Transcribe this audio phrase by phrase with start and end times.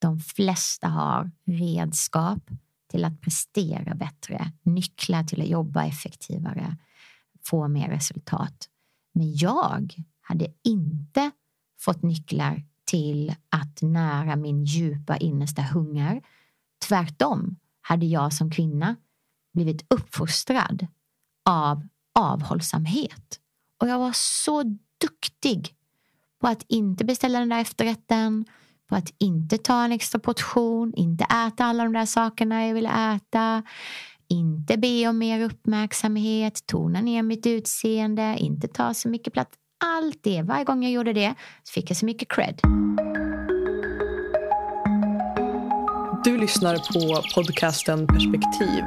[0.00, 2.50] de flesta har redskap
[2.90, 6.76] till att prestera bättre, nycklar till att jobba effektivare,
[7.44, 8.68] få mer resultat.
[9.12, 11.30] Men jag hade inte
[11.80, 16.22] fått nycklar till att nära min djupa innersta hunger.
[16.88, 18.96] Tvärtom hade jag som kvinna
[19.52, 20.86] blivit uppfostrad
[21.44, 23.40] av avhållsamhet.
[23.78, 24.62] Och jag var så
[25.00, 25.74] duktig
[26.40, 28.44] på att inte beställa den där efterrätten,
[28.90, 33.14] på att inte ta en extra portion, inte äta alla de där sakerna jag ville
[33.14, 33.62] äta,
[34.28, 39.50] inte be om mer uppmärksamhet, tona ner mitt utseende, inte ta så mycket plats.
[39.84, 42.60] Allt det, varje gång jag gjorde det så fick jag så mycket cred
[46.40, 48.84] lyssnar på podcasten Perspektiv.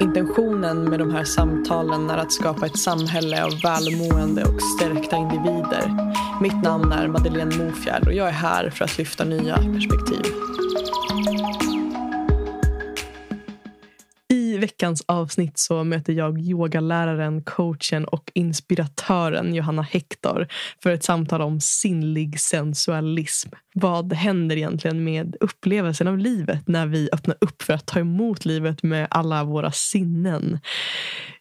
[0.00, 6.12] Intentionen med de här samtalen är att skapa ett samhälle av välmående och stärkta individer.
[6.42, 10.32] Mitt namn är Madeleine Mofjärd och jag är här för att lyfta nya perspektiv.
[14.66, 20.46] I veckans avsnitt så möter jag yogaläraren, coachen och inspiratören Johanna Hector
[20.82, 23.48] för ett samtal om sinnlig sensualism.
[23.74, 28.44] Vad händer egentligen med upplevelsen av livet när vi öppnar upp för att ta emot
[28.44, 30.60] livet med alla våra sinnen?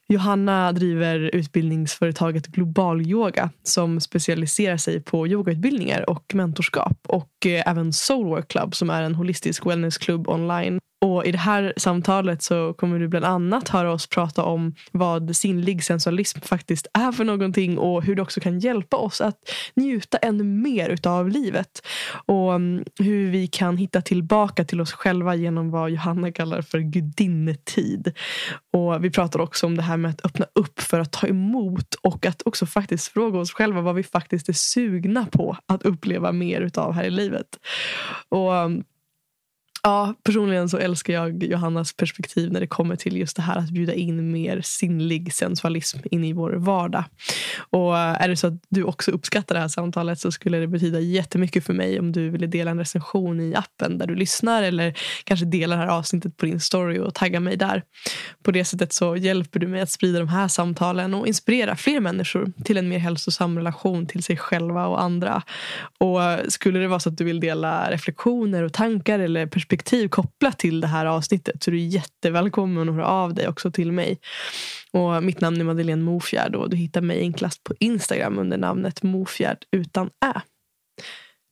[0.08, 7.94] Johanna driver utbildningsföretaget Global Yoga som specialiserar sig på yogautbildningar och mentorskap och eh, även
[7.94, 13.00] Soulwork Club som är en holistisk wellnessklubb online och I det här samtalet så kommer
[13.00, 18.04] du bland annat höra oss prata om vad sinnlig sensualism faktiskt är för någonting och
[18.04, 19.38] hur det också kan hjälpa oss att
[19.76, 21.88] njuta ännu mer utav livet.
[22.26, 26.80] Och mm, hur vi kan hitta tillbaka till oss själva genom vad Johanna kallar för
[26.80, 28.14] gudinnetid.
[28.74, 31.96] Och vi pratar också om det här med att öppna upp för att ta emot
[32.02, 36.32] och att också faktiskt fråga oss själva vad vi faktiskt är sugna på att uppleva
[36.32, 37.48] mer utav här i livet.
[38.30, 38.84] Och mm,
[39.86, 43.70] Ja, personligen så älskar jag Johannas perspektiv när det kommer till just det här att
[43.70, 47.04] bjuda in mer sinnlig sensualism in i vår vardag.
[47.70, 51.00] Och är det så att du också uppskattar det här samtalet så skulle det betyda
[51.00, 54.94] jättemycket för mig om du ville dela en recension i appen där du lyssnar eller
[55.24, 57.84] kanske dela det här avsnittet på din story och tagga mig där.
[58.44, 62.00] På det sättet så hjälper du mig att sprida de här samtalen och inspirera fler
[62.00, 65.42] människor till en mer hälsosam relation till sig själva och andra.
[65.98, 70.08] Och skulle det vara så att du vill dela reflektioner och tankar eller perspektiv perspektiv
[70.08, 73.92] kopplat till det här avsnittet så du är jättevälkommen att höra av dig också till
[73.92, 74.20] mig.
[74.92, 79.04] Och mitt namn är Madeleine Mofjärd och du hittar mig enklast på Instagram under namnet
[79.04, 80.42] Mofjärd utan ä.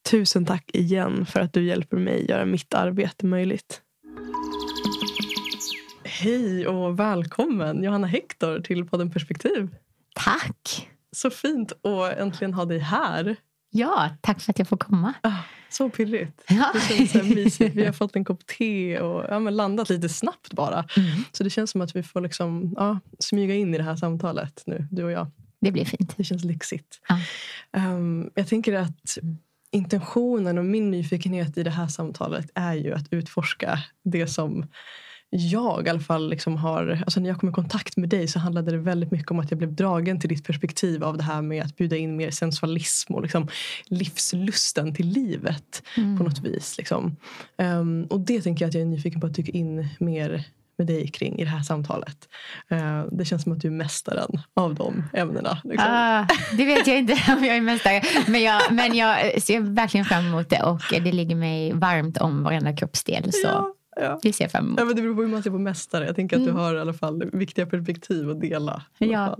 [0.09, 3.81] Tusen tack igen för att du hjälper mig göra mitt arbete möjligt.
[6.03, 9.75] Hej och välkommen Johanna Hector till podden Perspektiv.
[10.15, 10.89] Tack!
[11.11, 13.35] Så fint att äntligen ha dig här.
[13.75, 15.13] Ja, tack för att jag får komma.
[15.21, 15.37] Ah,
[15.69, 16.43] så pirrigt.
[16.47, 16.71] Ja.
[16.73, 17.75] Det känns så mysigt.
[17.75, 20.85] Vi har fått en kopp te och ja, landat lite snabbt bara.
[20.97, 21.23] Mm.
[21.31, 24.63] Så det känns som att vi får liksom, ja, smyga in i det här samtalet
[24.65, 25.31] nu, du och jag.
[25.61, 26.17] Det blir fint.
[26.17, 26.99] Det känns lyxigt.
[27.07, 27.19] Ja.
[27.71, 29.17] Um, jag tänker att
[29.71, 34.65] intentionen och min nyfikenhet i det här samtalet är ju att utforska det som
[35.35, 38.39] jag i alla fall liksom har, alltså när jag kom i kontakt med dig så
[38.39, 41.41] handlade det väldigt mycket om att jag blev dragen till ditt perspektiv av det här
[41.41, 43.47] med att bjuda in mer sensualism och liksom
[43.85, 46.17] livslusten till livet mm.
[46.17, 46.77] på något vis.
[46.77, 47.15] Liksom.
[47.57, 50.43] Um, och det tänker jag att jag är nyfiken på att dyka in mer
[50.77, 52.29] med dig kring i det här samtalet.
[52.71, 55.57] Uh, det känns som att du är mästaren av de ämnena.
[55.63, 55.91] Liksom.
[55.91, 58.01] Uh, det vet jag inte om jag är mästare.
[58.27, 62.43] Men jag, men jag ser verkligen fram emot det och det ligger mig varmt om
[62.43, 63.31] varenda kroppsdel.
[63.31, 63.47] Så.
[63.47, 63.73] Ja.
[63.95, 64.19] Ja.
[64.21, 64.79] Det ser jag fram emot.
[64.79, 66.05] Ja, men det beror på hur man ser på mästare.
[66.05, 66.55] Jag tänker att mm.
[66.55, 68.83] du har i alla fall viktiga perspektiv att dela.
[68.97, 69.37] Ja.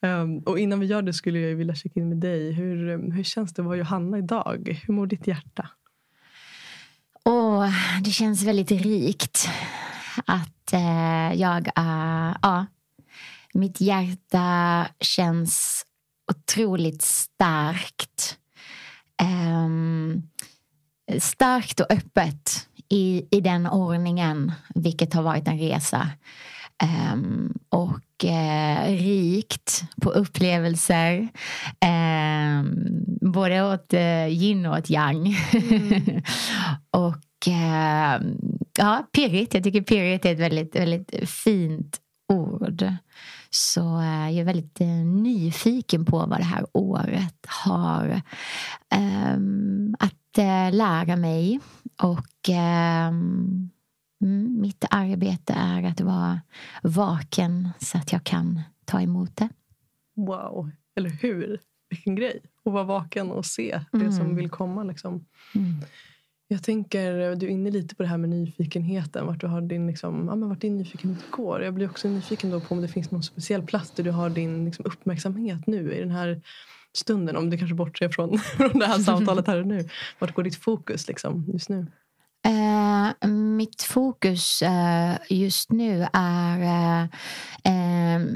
[0.00, 2.52] Um, och innan vi gör det skulle jag vilja checka in med dig.
[2.52, 4.82] Hur, hur känns det att vara Johanna idag?
[4.86, 5.68] Hur mår ditt hjärta?
[7.24, 7.68] Oh,
[8.04, 9.48] det känns väldigt rikt
[10.26, 12.36] att eh, jag är...
[12.42, 12.66] Ja,
[13.54, 15.84] mitt hjärta känns
[16.30, 18.38] otroligt starkt.
[19.22, 20.22] Um,
[21.18, 26.08] starkt och öppet i, i den ordningen, vilket har varit en resa.
[27.12, 31.28] Um, och uh, rikt på upplevelser.
[31.84, 32.84] Um,
[33.32, 35.36] både åt uh, yin och åt yang.
[35.52, 36.22] Mm.
[36.90, 38.26] och uh,
[38.78, 39.54] ja, pirrigt.
[39.54, 41.98] Jag tycker pirrigt är ett väldigt, väldigt fint
[42.32, 42.94] ord.
[43.50, 43.80] Så
[44.30, 48.22] jag är väldigt nyfiken på vad det här året har
[49.34, 51.60] um, att lära mig.
[52.02, 53.12] Och eh,
[54.60, 56.40] mitt arbete är att vara
[56.82, 59.48] vaken så att jag kan ta emot det.
[60.16, 61.60] Wow, eller hur?
[61.90, 62.40] Vilken grej.
[62.64, 64.12] Att vara vaken och se det mm.
[64.12, 64.82] som vill komma.
[64.82, 65.26] Liksom.
[65.54, 65.74] Mm.
[66.48, 69.26] Jag tänker, du är inne lite på det här med nyfikenheten.
[69.26, 71.62] Vart, du har din, liksom, ja, men vart din nyfikenhet går.
[71.62, 74.30] Jag blir också nyfiken då på om det finns någon speciell plats där du har
[74.30, 76.42] din liksom, uppmärksamhet nu i den här
[76.96, 77.36] stunden.
[77.36, 79.88] Om du kanske bortser från, från det här samtalet här och nu.
[80.18, 81.86] Vart går ditt fokus liksom, just nu?
[82.46, 87.02] Uh, mitt fokus uh, just nu är...
[87.68, 88.26] Uh,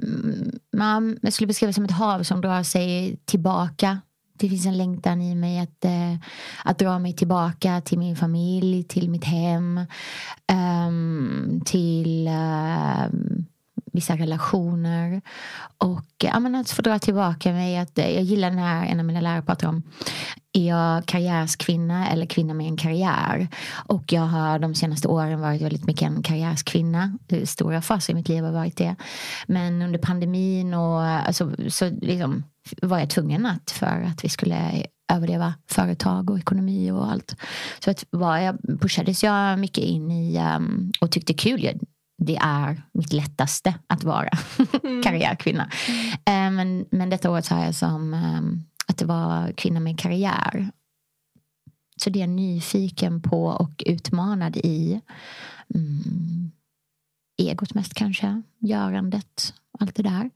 [0.77, 4.01] man, jag skulle beskriva det som ett hav som drar sig tillbaka
[4.39, 5.85] det finns en längtan i mig att,
[6.65, 9.81] att dra mig tillbaka till min familj, till mitt hem,
[10.89, 13.47] um, till ehm,
[13.97, 15.23] vissa relationer.
[15.79, 17.79] Och eh, ja, men att få dra tillbaka mig.
[17.79, 19.83] Att, eh, jag gillar den här, en av mina lärare pratar om
[20.53, 23.49] är jag karriärskvinna eller kvinna med en karriär?
[23.73, 27.19] Och jag har de senaste åren varit väldigt mycket en karriärskvinna.
[27.45, 28.97] Stora faser i mitt liv har varit det.
[29.47, 32.45] Men under pandemin och alltså, så liksom,
[32.83, 37.37] var jag tvungen att för att vi skulle överleva företag och ekonomi och allt.
[37.79, 41.81] Så att var jag, pushades jag mycket in i um, och tyckte kul
[42.19, 44.31] det är mitt lättaste att vara
[44.85, 45.03] mm.
[45.05, 45.71] karriärkvinna.
[45.89, 46.47] Mm.
[46.47, 50.71] Uh, men, men detta året har jag som um, att det var kvinna med karriär.
[51.97, 55.01] Så det är jag nyfiken på och utmanad i.
[55.75, 56.51] Mm.
[57.43, 60.31] Egot mest kanske, görandet, allt det där.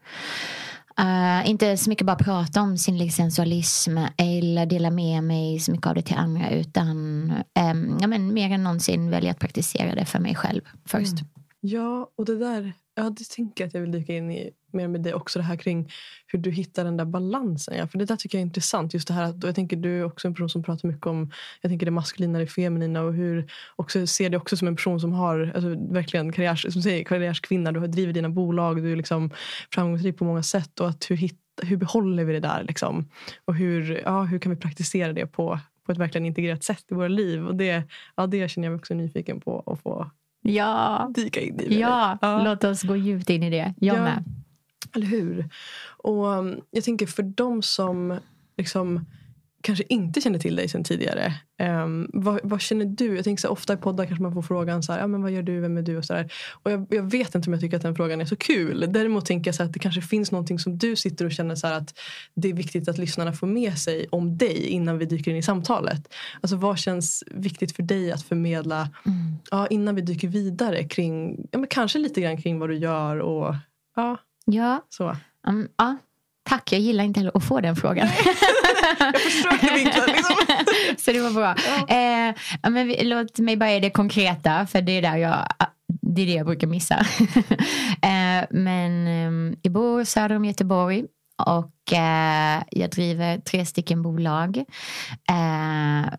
[1.01, 5.87] Uh, inte så mycket bara prata om sin sensualism eller dela med mig så mycket
[5.87, 6.89] av det till andra utan
[7.61, 11.13] um, ja, men mer än någonsin välja att praktisera det för mig själv först.
[11.13, 11.40] Mm.
[11.63, 14.89] Ja, och det där, ja, det tänker jag att jag vill dyka in i mer
[14.89, 15.93] med dig också det här kring
[16.27, 17.77] hur du hittar den där balansen.
[17.77, 18.95] Ja, för det där tycker jag är intressant.
[18.95, 21.31] Just det här att, jag tänker du är också en person som pratar mycket om
[21.61, 24.77] jag tänker det maskulina och det feminina och hur också ser det också som en
[24.77, 27.73] person som har alltså, verkligen karriärs, som säger, karriärskvinna.
[27.73, 29.31] Du har drivit dina bolag, du är liksom
[29.75, 33.09] framgångsrik på många sätt och att hur, hit, hur behåller vi det där liksom?
[33.45, 36.95] Och hur, ja, hur kan vi praktisera det på, på ett verkligen integrerat sätt i
[36.95, 37.47] våra liv?
[37.47, 37.83] Och det,
[38.17, 40.11] ja, det känner jag mig också nyfiken på att få
[40.43, 41.11] ja.
[41.15, 41.81] dyka in i.
[41.81, 43.75] Ja, ja, låt oss gå djupt in i det.
[43.79, 44.03] Jag ja.
[44.03, 44.25] med.
[44.95, 45.49] Eller hur?
[45.97, 48.19] Och um, jag tänker för de som
[48.57, 49.07] liksom
[49.63, 51.35] kanske inte känner till dig sen tidigare.
[51.63, 53.17] Um, vad, vad, känner du?
[53.17, 55.31] Jag tänker så ofta i poddar kanske man får frågan så här, ja, men vad
[55.31, 56.33] gör du, vem är du och så där.
[56.63, 58.87] Och jag, jag, vet inte om jag tycker att den frågan är så kul.
[58.89, 61.67] Däremot tänker jag så att det kanske finns någonting som du sitter och känner så
[61.67, 61.99] att
[62.35, 65.43] det är viktigt att lyssnarna får med sig om dig innan vi dyker in i
[65.43, 66.15] samtalet.
[66.41, 69.19] Alltså vad känns viktigt för dig att förmedla mm.
[69.51, 73.19] ja, innan vi dyker vidare kring, ja, men kanske lite grann kring vad du gör
[73.19, 73.55] och
[73.97, 74.17] ja.
[74.45, 74.87] Ja.
[74.89, 75.17] Så.
[75.49, 75.97] Um, ja.
[76.51, 78.09] Tack, jag gillar inte heller att få den frågan.
[78.99, 80.37] jag försökte vinkla liksom.
[80.99, 81.55] Så det var bra.
[81.89, 81.95] Ja.
[81.95, 82.35] Eh,
[82.71, 85.47] men vi, låt mig börja det konkreta, för det är där jag
[86.03, 86.95] det är det jag brukar missa.
[88.03, 91.05] eh, men eh, jag bor söder om Göteborg
[91.47, 94.57] och eh, jag driver tre stycken bolag.
[95.29, 96.13] Eh,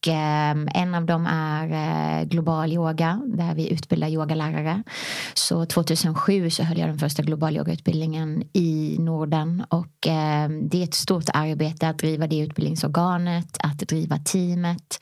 [0.00, 1.70] och ehm, en av dem är
[2.20, 4.82] eh, global yoga där vi utbildar yogalärare.
[5.34, 10.84] Så 2007 så höll jag den första global yogautbildningen i Norden och ehm, det är
[10.84, 15.00] ett stort arbete att driva det utbildningsorganet, att driva teamet,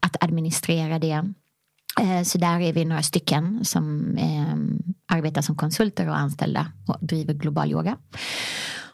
[0.00, 1.24] att administrera det.
[2.00, 4.78] Eh, så där är vi några stycken som ehm,
[5.08, 7.96] arbetar som konsulter och anställda och driver global yoga.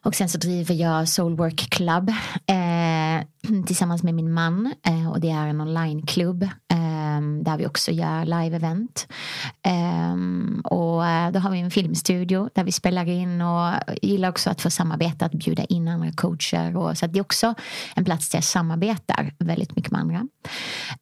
[0.04, 2.08] Och sen så driver jag Soulwork Club
[2.46, 3.26] eh,
[3.66, 4.74] tillsammans med min man.
[4.86, 9.06] Eh, och det är en onlineklubb eh, där vi också gör live-event.
[9.62, 14.50] Ehm, och eh, då har vi en filmstudio där vi spelar in och gillar också
[14.50, 16.76] att få samarbeta, att bjuda in andra coacher.
[16.76, 17.54] Och, så det är också
[17.94, 20.22] en plats där jag samarbetar väldigt mycket med andra.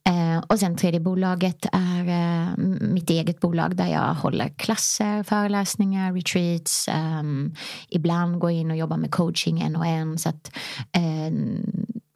[0.09, 2.49] Eh, och sen tredje bolaget är eh,
[2.81, 6.89] mitt eget bolag där jag håller klasser, föreläsningar, retreats.
[6.89, 7.55] Ehm,
[7.89, 10.19] ibland går in och jobbar med coaching en och en.
[10.19, 10.57] Så att,
[10.93, 11.33] eh,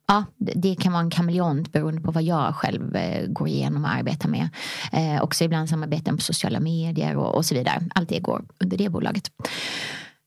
[0.09, 3.91] ja, det kan vara en kameleont beroende på vad jag själv eh, går igenom och
[3.91, 4.49] arbetar med.
[4.93, 7.83] Eh, också ibland samarbeten på sociala medier och, och, så vidare.
[7.95, 9.31] Allt det går under det bolaget.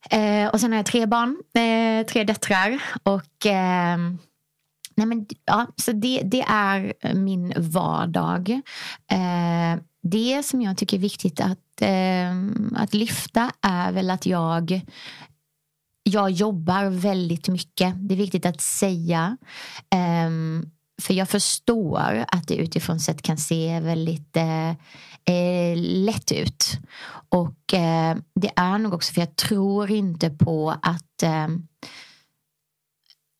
[0.09, 2.83] Eh, och sen har jag tre barn, eh, tre döttrar.
[3.03, 3.97] Och eh,
[4.99, 8.61] Nej, men, ja, så det, det är min vardag.
[9.11, 12.35] Eh, det som jag tycker är viktigt att, eh,
[12.83, 14.81] att lyfta är väl att jag
[16.03, 17.93] jag jobbar väldigt mycket.
[17.97, 19.37] Det är viktigt att säga.
[20.27, 24.69] Um, för jag förstår att det utifrån sett kan se väldigt eh,
[25.35, 26.79] eh lätt ut.
[27.29, 31.67] Och eh, det är nog också för jag tror inte på att ehm,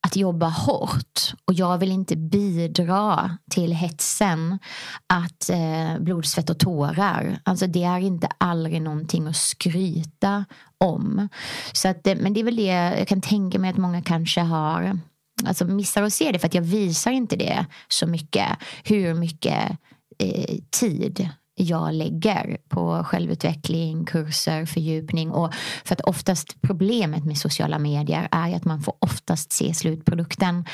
[0.08, 4.60] att jobba hårt och jag vill inte bidra till hetsen
[5.08, 7.40] att eh, blod, svett och tårar.
[7.44, 10.46] Alltså det är inte aldrig någonting att skryta
[10.80, 11.30] om.
[11.72, 12.64] Så att, men det är väl det
[12.98, 15.00] jag kan tänka mig att många kanske har
[15.46, 18.48] alltså missar att se det för att jag visar inte det så mycket.
[18.84, 19.78] Hur mycket
[20.20, 25.32] eh, tid jag lägger på självutveckling, kurser, fördjupning.
[25.32, 25.54] Och
[25.86, 30.66] för att oftast problemet med sociala medier är att man får oftast se slutprodukten.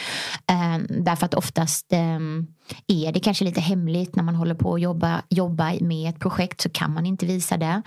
[0.48, 2.48] Ehm, därför att oftast ehm,
[2.88, 6.62] är det kanske lite hemligt när man håller på att jobba, jobba med ett projekt
[6.62, 7.82] så kan man inte visa det.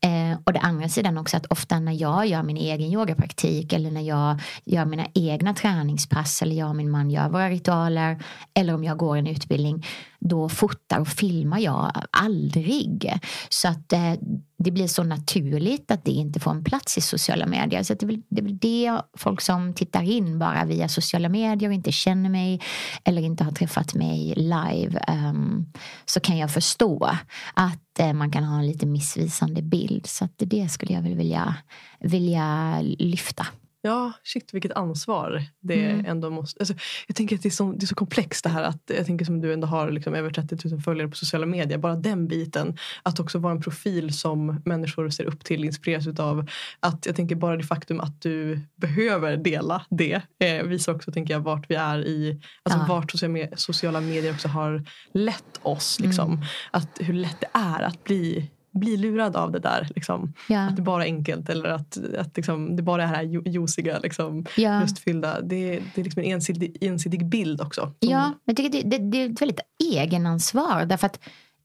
[0.00, 3.90] Ehm, och det andra sidan också att ofta när jag gör min egen yogapraktik eller
[3.90, 8.24] när jag gör mina egna träningspass eller jag och min man gör våra ritualer
[8.54, 9.84] eller om jag går en utbildning
[10.28, 13.12] då fotar och filmar jag aldrig.
[13.48, 14.12] Så att eh,
[14.58, 17.82] det blir så naturligt att det inte får en plats i sociala medier.
[17.82, 21.28] Så det, är väl, det är väl det folk som tittar in bara via sociala
[21.28, 22.60] medier och inte känner mig
[23.04, 25.72] eller inte har träffat mig live um,
[26.04, 27.10] så kan jag förstå
[27.54, 30.06] att uh, man kan ha en lite missvisande bild.
[30.06, 31.54] Så att det skulle jag väl vilja,
[32.00, 33.46] vilja lyfta.
[33.86, 36.06] Ja, shit vilket ansvar det mm.
[36.06, 36.60] ändå måste...
[36.60, 36.74] Alltså,
[37.06, 39.24] jag tänker att det är, så, det är så komplext det här att jag tänker
[39.24, 41.78] som du ändå har liksom över 30 000 följare på sociala medier.
[41.78, 42.76] Bara den biten.
[43.02, 46.48] Att också vara en profil som människor ser upp till, inspireras utav.
[46.80, 51.34] Att jag tänker bara det faktum att du behöver dela det eh, visar också tänker
[51.34, 52.86] jag vart vi är i, alltså ja.
[52.88, 53.12] vart
[53.56, 56.00] sociala medier också har lett oss.
[56.00, 56.32] Liksom.
[56.32, 56.44] Mm.
[56.70, 59.88] Att hur lätt det är att bli bli lurad av det där.
[59.94, 60.32] Liksom.
[60.48, 60.60] Ja.
[60.60, 63.98] Att det bara är enkelt eller att, att liksom, det bara är det här juiciga,
[63.98, 64.80] liksom, ja.
[64.80, 65.40] lustfyllda.
[65.40, 67.92] Det, det är liksom en ensidig, ensidig bild också.
[67.98, 69.60] Ja, jag tycker det, det, det är ett väldigt
[69.94, 70.84] egenansvar.
[70.84, 71.20] Därför att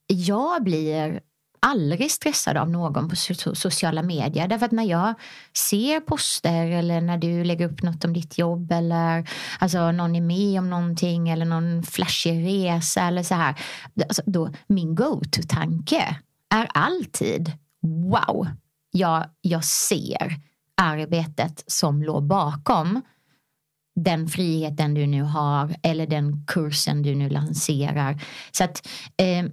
[0.08, 1.20] jag blir
[1.60, 3.16] aldrig stressad av någon på
[3.56, 4.48] sociala medier.
[4.48, 5.14] Därför att när jag
[5.54, 10.22] ser poster eller när du lägger upp något om ditt jobb eller alltså någon är
[10.22, 13.56] med om någonting eller någon flashig resa eller så här.
[14.04, 16.16] Alltså då, min go-to-tanke
[16.50, 17.52] är alltid
[17.82, 18.48] wow,
[18.92, 20.36] jag, jag ser
[20.82, 23.02] arbetet som låg bakom
[23.96, 28.22] den friheten du nu har eller den kursen du nu lanserar.
[28.52, 28.88] Så att
[29.18, 29.46] eh,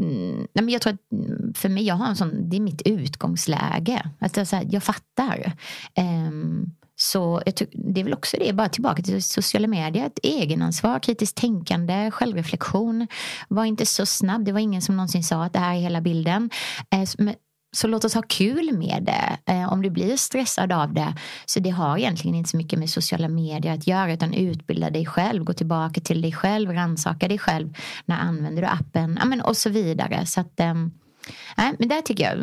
[0.00, 2.82] mm, men jag tror att mm, för mig, jag har en sån, det är mitt
[2.82, 4.10] utgångsläge.
[4.18, 5.52] Att jag, så här, jag fattar.
[5.98, 10.06] Um, så det är väl också det, bara tillbaka till sociala medier.
[10.06, 13.06] Ett egenansvar, kritiskt tänkande, självreflektion.
[13.48, 14.44] Var inte så snabb.
[14.44, 16.50] Det var ingen som någonsin sa att det här är hela bilden.
[16.90, 17.34] Eh,
[17.76, 19.52] så låt oss ha kul med det.
[19.52, 21.14] Eh, om du blir stressad av det.
[21.46, 24.12] Så det har egentligen inte så mycket med sociala medier att göra.
[24.12, 27.74] Utan utbilda dig själv, gå tillbaka till dig själv, rannsaka dig själv.
[28.04, 29.16] När använder du appen?
[29.20, 30.26] Ja, men och så vidare.
[30.26, 30.90] Så att, ehm,
[31.56, 32.38] Nej, men där tycker jag...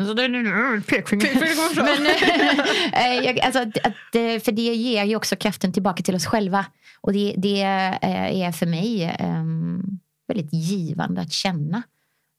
[1.76, 2.06] men,
[3.36, 6.66] äh, alltså, att, att, för det ger ju också kraften tillbaka till oss själva.
[7.00, 11.82] Och det, det är för mig um, väldigt givande att känna.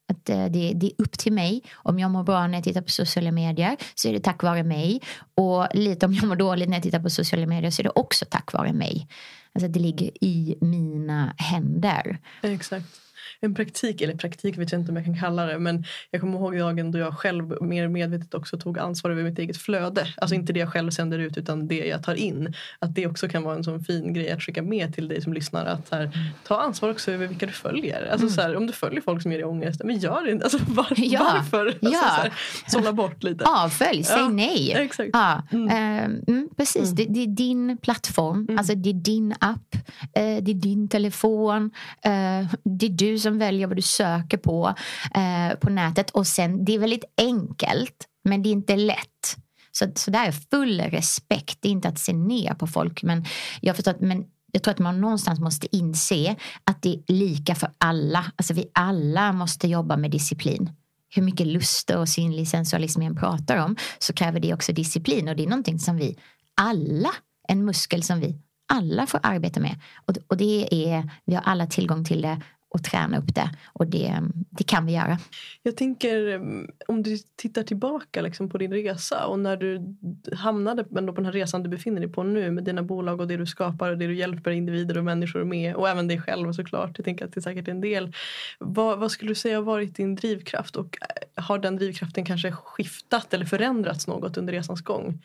[0.07, 1.63] Att det, det, är upp till mig.
[1.73, 4.63] Om jag mår bra när jag tittar på sociala medier så är det tack vare
[4.63, 5.01] mig.
[5.35, 7.91] Och lite om jag mår dåligt när jag tittar på sociala medier så är det
[7.95, 9.07] också tack vare mig.
[9.53, 12.19] Alltså det ligger i mina händer.
[12.41, 13.04] Exakt
[13.45, 16.39] en praktik, eller praktik vet jag inte om jag kan kalla det men jag kommer
[16.39, 20.07] ihåg dagen då jag själv mer medvetet också tog ansvar över mitt eget flöde.
[20.17, 22.53] Alltså inte det jag själv sänder ut utan det jag tar in.
[22.79, 25.33] Att det också kan vara en sån fin grej att skicka med till dig som
[25.33, 25.65] lyssnar.
[25.65, 26.09] Att här,
[26.43, 28.07] ta ansvar också över vilka du följer.
[28.11, 28.29] Alltså, mm.
[28.29, 30.45] så här, om du följer folk som ger dig ångest, men gör det inte.
[30.45, 31.19] Alltså, var, ja.
[31.33, 31.65] Varför?
[31.65, 31.91] Alltså, ja.
[31.91, 32.33] så här,
[32.67, 33.45] sålla bort lite.
[33.45, 34.29] Avfölj, säg ja.
[34.29, 34.73] nej.
[34.73, 35.09] Exakt.
[35.13, 35.43] Ja.
[35.51, 35.65] Mm.
[35.67, 36.95] Uh, mm, precis, mm.
[36.95, 38.45] Det, det, är din plattform.
[38.49, 38.57] Mm.
[38.57, 39.75] Alltså, det är din app.
[39.75, 41.63] Uh, det är din telefon.
[41.63, 44.73] Uh, det är du som väljer vad du söker på
[45.15, 46.09] eh, på nätet.
[46.09, 49.37] Och sen, det är väldigt enkelt, men det är inte lätt.
[49.71, 51.57] Så, så där är full respekt.
[51.61, 53.03] Det är inte att se ner på folk.
[53.03, 53.25] Men
[53.61, 57.55] jag förstår att, men jag tror att man någonstans måste inse att det är lika
[57.55, 58.25] för alla.
[58.35, 60.69] Alltså vi alla måste jobba med disciplin.
[61.09, 65.35] Hur mycket lust och synlig sensualism jag pratar om så kräver det också disciplin och
[65.35, 66.17] det är någonting som vi
[66.55, 67.09] alla,
[67.47, 68.37] en muskel som vi
[68.73, 69.79] alla får arbeta med.
[70.05, 72.41] Och, och det är, vi har alla tillgång till det
[72.75, 73.49] och träna upp det.
[73.73, 75.17] Och det, det kan vi göra.
[75.63, 76.41] Jag tänker
[76.87, 79.95] om du tittar tillbaka liksom på din resa och när du
[80.35, 83.37] hamnade på den här resan du befinner dig på nu med dina bolag och det
[83.37, 86.91] du skapar och det du hjälper individer och människor med och även dig själv såklart.
[86.95, 88.13] Jag tänker att det är säkert en del.
[88.59, 92.51] Vad, vad skulle du säga har varit din drivkraft och eh, har den drivkraften kanske
[92.51, 95.21] skiftat eller förändrats något under resans gång?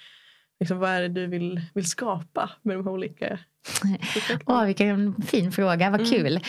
[0.60, 3.38] Liksom, vad är det du vill, vill skapa med de här olika
[4.46, 6.12] Åh, vilken fin fråga, vad mm.
[6.12, 6.40] kul.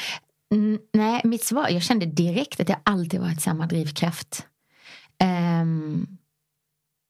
[0.52, 4.48] Mm, nej, mitt svar, jag kände direkt att jag alltid varit samma drivkraft.
[5.62, 6.18] Um,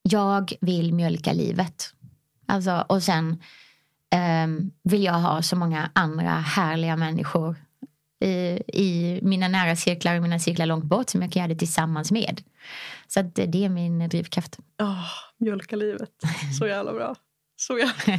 [0.01, 1.93] jag vill mjölka livet.
[2.45, 3.41] Alltså, och sen
[4.45, 7.55] um, vill jag ha så många andra härliga människor
[8.19, 11.59] i, i mina nära cirklar och mina cirklar långt bort som jag kan göra det
[11.59, 12.41] tillsammans med.
[13.07, 14.59] Så det är min drivkraft.
[14.79, 15.07] Oh,
[15.37, 16.11] mjölka livet,
[16.59, 17.15] så jävla bra.
[17.61, 17.89] Så jag.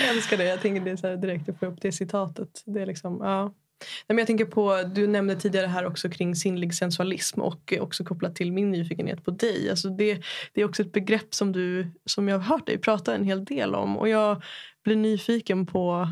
[0.00, 0.44] Jag älskar det.
[0.44, 2.62] Jag tänker det så direkt att få upp det citatet.
[2.66, 3.54] Det är liksom, ja.
[4.08, 8.36] men jag tänker på, du nämnde tidigare här också kring sinnlig sensualism och också kopplat
[8.36, 9.70] till min nyfikenhet på dig.
[9.70, 10.22] Alltså det,
[10.52, 13.44] det är också ett begrepp som, du, som jag har hört dig prata en hel
[13.44, 13.98] del om.
[13.98, 14.42] Och jag
[14.84, 16.08] blir nyfiken på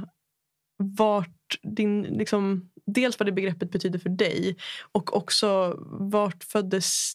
[0.77, 4.57] vart din, liksom, dels vad det begreppet betyder för dig
[4.93, 7.13] och också vart föddes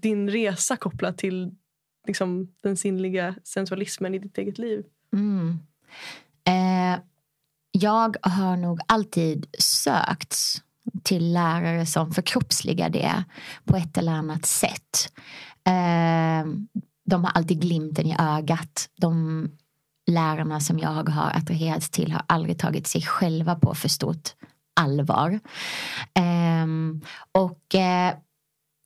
[0.00, 1.50] din resa kopplat till
[2.08, 4.84] liksom, den sinnliga sensualismen i ditt eget liv?
[5.12, 5.58] Mm.
[6.44, 7.00] Eh,
[7.70, 10.36] jag har nog alltid sökt
[11.02, 13.24] till lärare som förkroppsligar det
[13.64, 15.12] på ett eller annat sätt.
[15.64, 16.46] Eh,
[17.04, 18.88] de har alltid glimten i ögat.
[18.96, 19.48] De
[20.06, 24.34] lärarna som jag har attraherats till har aldrig tagit sig själva på för stort
[24.74, 25.40] allvar.
[26.14, 26.66] Eh,
[27.32, 28.14] och eh,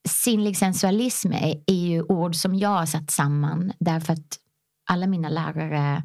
[0.09, 4.39] sinnlig sensualism är, är ju ord som jag har satt samman därför att
[4.91, 6.03] alla mina lärare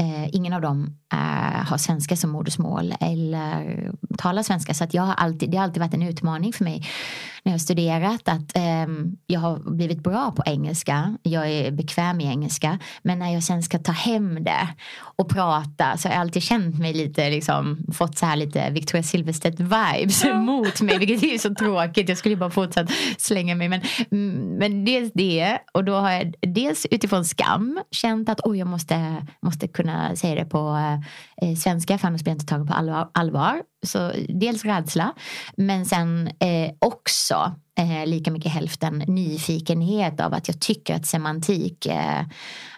[0.00, 4.74] Eh, ingen av dem eh, har svenska som modersmål eller talar svenska.
[4.74, 6.86] Så att jag har alltid, det har alltid varit en utmaning för mig
[7.44, 8.86] när jag har studerat att eh,
[9.26, 11.16] jag har blivit bra på engelska.
[11.22, 12.78] Jag är bekväm i engelska.
[13.02, 14.68] Men när jag sen ska ta hem det
[15.16, 19.02] och prata så har jag alltid känt mig lite, liksom, fått så här lite Victoria
[19.02, 20.34] Silvstedt vibes ja.
[20.40, 20.98] mot mig.
[20.98, 22.08] Vilket är så tråkigt.
[22.08, 23.68] Jag skulle bara fortsatt slänga mig.
[23.68, 23.80] Men,
[24.10, 28.68] mm, men dels det och då har jag dels utifrån skam känt att oj, jag
[28.68, 32.46] måste, måste kunna kunna säga det på eh, eh, svenska för annars blir jag inte
[32.46, 33.08] tagen på allvar.
[33.12, 33.62] allvar.
[33.86, 35.14] Så dels rädsla
[35.56, 41.86] men sen eh, också eh, lika mycket hälften nyfikenhet av att jag tycker att semantik,
[41.86, 42.20] eh,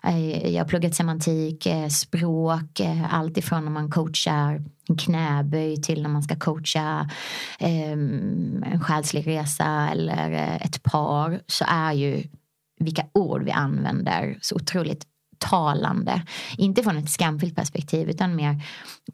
[0.04, 5.82] eh jag har pluggat semantik, eh, språk, eh, allt ifrån när man coachar en knäböj
[5.82, 7.10] till när man ska coacha
[7.58, 12.22] ehm, en själslig resa eller eh, ett par så är ju
[12.78, 15.06] vilka ord vi använder så otroligt
[15.50, 16.22] talande.
[16.58, 18.62] Inte från ett skamfyllt perspektiv utan mer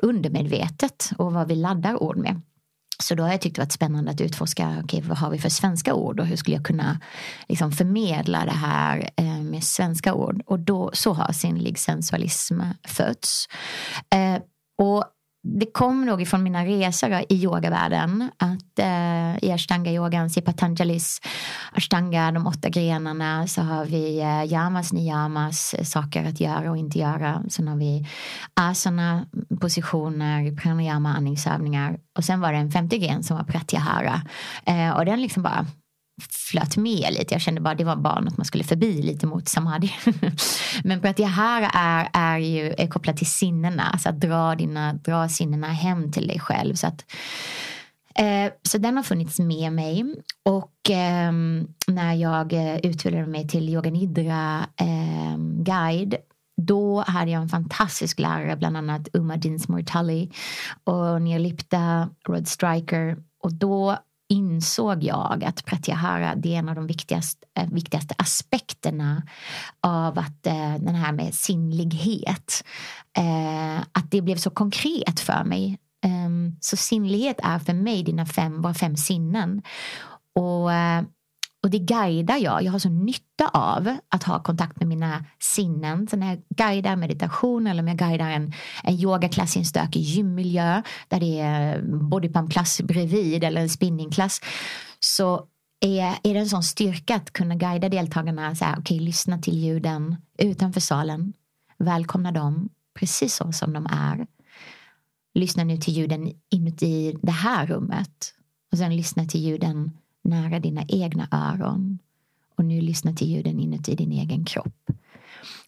[0.02, 2.40] undermedvetet och vad vi laddar ord med.
[3.02, 5.48] Så då har jag tyckt det varit spännande att utforska okay, vad har vi för
[5.48, 7.00] svenska ord och hur skulle jag kunna
[7.48, 10.42] liksom, förmedla det här eh, med svenska ord.
[10.46, 13.48] Och då, så har sinnlig sensualism fötts.
[14.14, 14.42] Eh,
[14.78, 15.04] och
[15.42, 18.30] det kom nog ifrån mina resor i yogavärlden.
[18.36, 21.20] Att eh, i ashtanga-yogan, i Patanjalis
[21.72, 26.76] ashtanga, de åtta grenarna, så har vi eh, yamas, niyamas, eh, saker att göra och
[26.76, 27.42] inte göra.
[27.48, 28.06] Sen har vi
[28.54, 29.26] asana,
[29.60, 31.98] positioner, pranayama, andningsövningar.
[32.18, 34.22] Och sen var det en femte gren som var pratyahara.
[34.66, 35.66] Eh, och den liksom bara
[36.20, 37.34] flöt med lite.
[37.34, 39.92] Jag kände bara det var bara något man skulle förbi lite mot samadhi.
[40.84, 43.82] Men pratyahara är, är ju är kopplat till sinnena.
[43.82, 46.74] Alltså att dra, dina, dra sinnena hem till dig själv.
[46.74, 47.04] Så, att,
[48.14, 50.14] eh, så den har funnits med mig.
[50.44, 51.32] Och eh,
[51.86, 56.16] när jag eh, utbildade mig till yoga nidra eh, guide
[56.66, 60.30] då hade jag en fantastisk lärare, bland annat Uma Dinsmore Tully
[60.84, 63.16] och Neolipta, Rod Striker.
[63.42, 63.98] Och då
[64.30, 69.22] insåg jag att pratyahara det är en av de viktigaste, eh, viktigaste aspekterna
[69.80, 72.64] av att eh, den här med sinnlighet.
[73.18, 75.78] Eh, att det blev så konkret för mig.
[76.04, 79.62] Ehm, så sinnlighet är för mig dina fem, våra fem sinnen.
[80.34, 80.70] Och
[81.62, 82.62] och det guidar jag.
[82.62, 86.08] Jag har så nytta av att ha kontakt med mina sinnen.
[86.08, 88.52] Så när jag guidar meditation eller om jag guidar en,
[88.84, 94.40] en yogaklass i en stökig gymmiljö där det är bodypumpklass bredvid eller en spinningklass
[95.00, 95.46] så
[95.80, 98.54] är, är det en sån styrka att kunna guida deltagarna.
[98.54, 101.32] Så här, okay, lyssna till ljuden utanför salen.
[101.78, 104.26] Välkomna dem precis så som de är.
[105.34, 108.34] Lyssna nu till ljuden inuti det här rummet.
[108.72, 109.90] Och sen lyssna till ljuden
[110.24, 111.98] nära dina egna öron
[112.56, 114.90] och nu lyssna till ljuden inuti din egen kropp.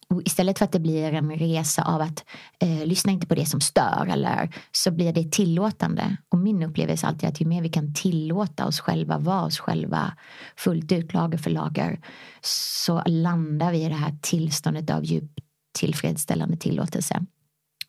[0.07, 2.25] Och istället för att det blir en resa av att
[2.59, 6.17] eh, lyssna inte på det som stör eller så blir det tillåtande.
[6.29, 10.13] Och min upplevelse är att ju mer vi kan tillåta oss själva vara oss själva
[10.57, 11.99] fullt ut lager för lager
[12.41, 15.31] så landar vi i det här tillståndet av djup
[15.79, 17.25] tillfredsställande tillåtelse.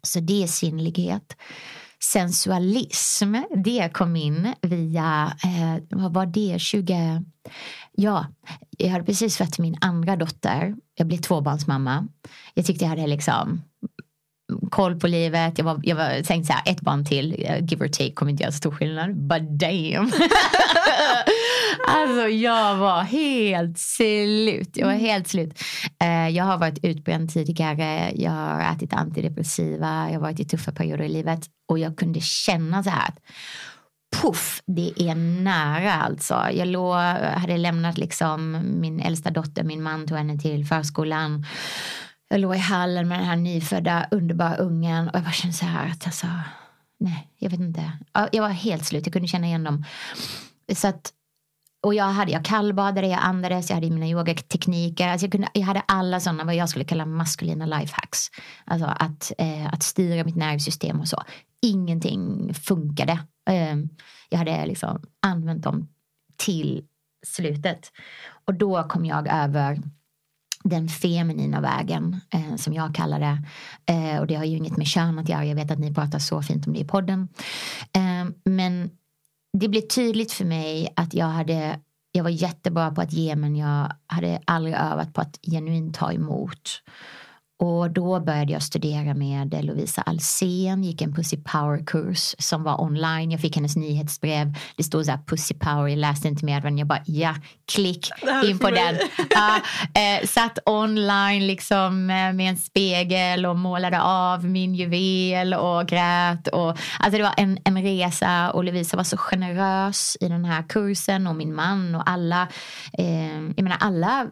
[0.03, 1.37] Så det är sinnlighet
[2.01, 7.23] sensualism, det kom in via, eh, vad var det, 20...
[7.93, 8.27] Ja,
[8.79, 10.77] jag hade precis fött min andra dotter.
[10.95, 12.09] Jag blev tvåbarnsmamma.
[12.55, 13.63] Jag tyckte jag hade liksom
[14.71, 15.59] koll på livet.
[15.59, 18.43] Jag var, jag var tänkte så här, ett barn till, give or take kommer inte
[18.43, 19.17] göra så stor skillnad.
[19.17, 20.05] But damn.
[21.89, 24.71] alltså jag var helt slut.
[24.75, 25.05] Jag var mm.
[25.05, 25.63] helt slut.
[26.03, 28.13] Uh, jag har varit utbränd tidigare.
[28.15, 30.07] Jag har ätit antidepressiva.
[30.07, 31.41] Jag har varit i tuffa perioder i livet.
[31.69, 33.19] Och jag kunde känna så här att
[34.23, 36.35] puff, det är nära alltså.
[36.53, 41.47] Jag låg, hade lämnat liksom min äldsta dotter, min man tog henne till förskolan
[42.29, 45.65] jag låg i hallen med den här nyfödda underbara ungen och jag bara kände så
[45.65, 46.27] här att alltså,
[46.99, 47.93] nej, jag vet inte.
[48.33, 49.85] Jag var helt slut, jag kunde känna igen dem.
[50.75, 51.13] Så att,
[51.83, 55.09] och jag, hade, jag kallbadade, jag andades, jag hade mina yogatekniker.
[55.09, 58.29] Alltså jag, kunde, jag hade alla sådana vad jag skulle kalla maskulina lifehacks.
[58.65, 61.23] Alltså att, eh, att styra mitt nervsystem och så.
[61.63, 63.13] Ingenting funkade.
[63.51, 63.77] Eh,
[64.29, 65.89] jag hade liksom använt dem
[66.37, 66.85] till
[67.27, 67.93] slutet.
[68.45, 69.83] Och då kom jag över
[70.65, 73.39] den feminina vägen eh, som jag kallar det.
[73.93, 75.45] Eh, och det har ju inget med kön att göra.
[75.45, 77.29] Jag vet att ni pratar så fint om det i podden.
[77.93, 78.91] Eh, men
[79.59, 81.81] det blev tydligt för mig att jag hade
[82.13, 86.13] jag var jättebra på att ge men jag hade aldrig övat på att genuint ta
[86.13, 86.83] emot.
[87.65, 93.31] Och då började jag studera med Lovisa Alsen, gick en Pussy Power-kurs som var online.
[93.31, 94.55] Jag fick hennes nyhetsbrev.
[94.77, 97.35] Det stod så här Pussy Power, jag läste inte mer men jag bara ja,
[97.73, 98.11] klick
[98.45, 98.99] in på den.
[99.31, 99.61] Ja,
[100.01, 106.49] eh, satt online liksom eh, med en spegel och målade av min juvel och grät.
[106.49, 110.63] Och, alltså det var en, en resa och Lovisa var så generös i den här
[110.69, 112.49] kursen och min man och alla.
[112.99, 114.27] Eh, jag menar alla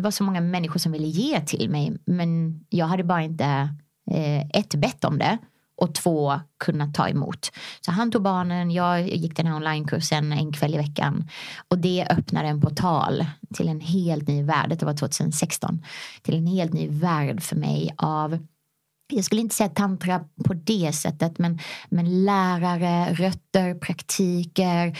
[0.00, 3.44] det var så många människor som ville ge till mig men jag hade bara inte
[4.10, 5.38] eh, ett bett om det
[5.76, 7.52] och två kunnat ta emot.
[7.80, 11.28] Så han tog barnen, jag gick den här onlinekursen en kväll i veckan
[11.68, 15.84] och det öppnade en portal till en helt ny värld, det var 2016,
[16.22, 18.38] till en helt ny värld för mig av
[19.12, 21.58] jag skulle inte säga tantra på det sättet men,
[21.88, 24.98] men lärare, rötter, praktiker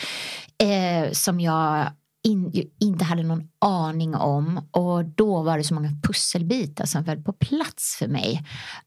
[0.58, 1.86] eh, som jag
[2.22, 4.68] in, inte hade någon aning om.
[4.70, 8.42] Och då var det så många pusselbitar som föll på plats för mig.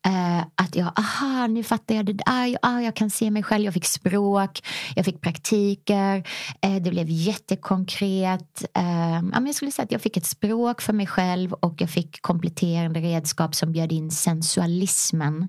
[0.06, 2.58] Eh, att jag, aha, nu fattar jag det där.
[2.62, 3.66] Ah, jag kan se mig själv.
[3.66, 4.64] Jag fick språk,
[4.96, 6.28] jag fick praktiker.
[6.62, 8.64] Eh, det blev jättekonkret.
[8.74, 12.22] Eh, jag skulle säga att jag fick ett språk för mig själv och jag fick
[12.22, 15.48] kompletterande redskap som bjöd in sensualismen.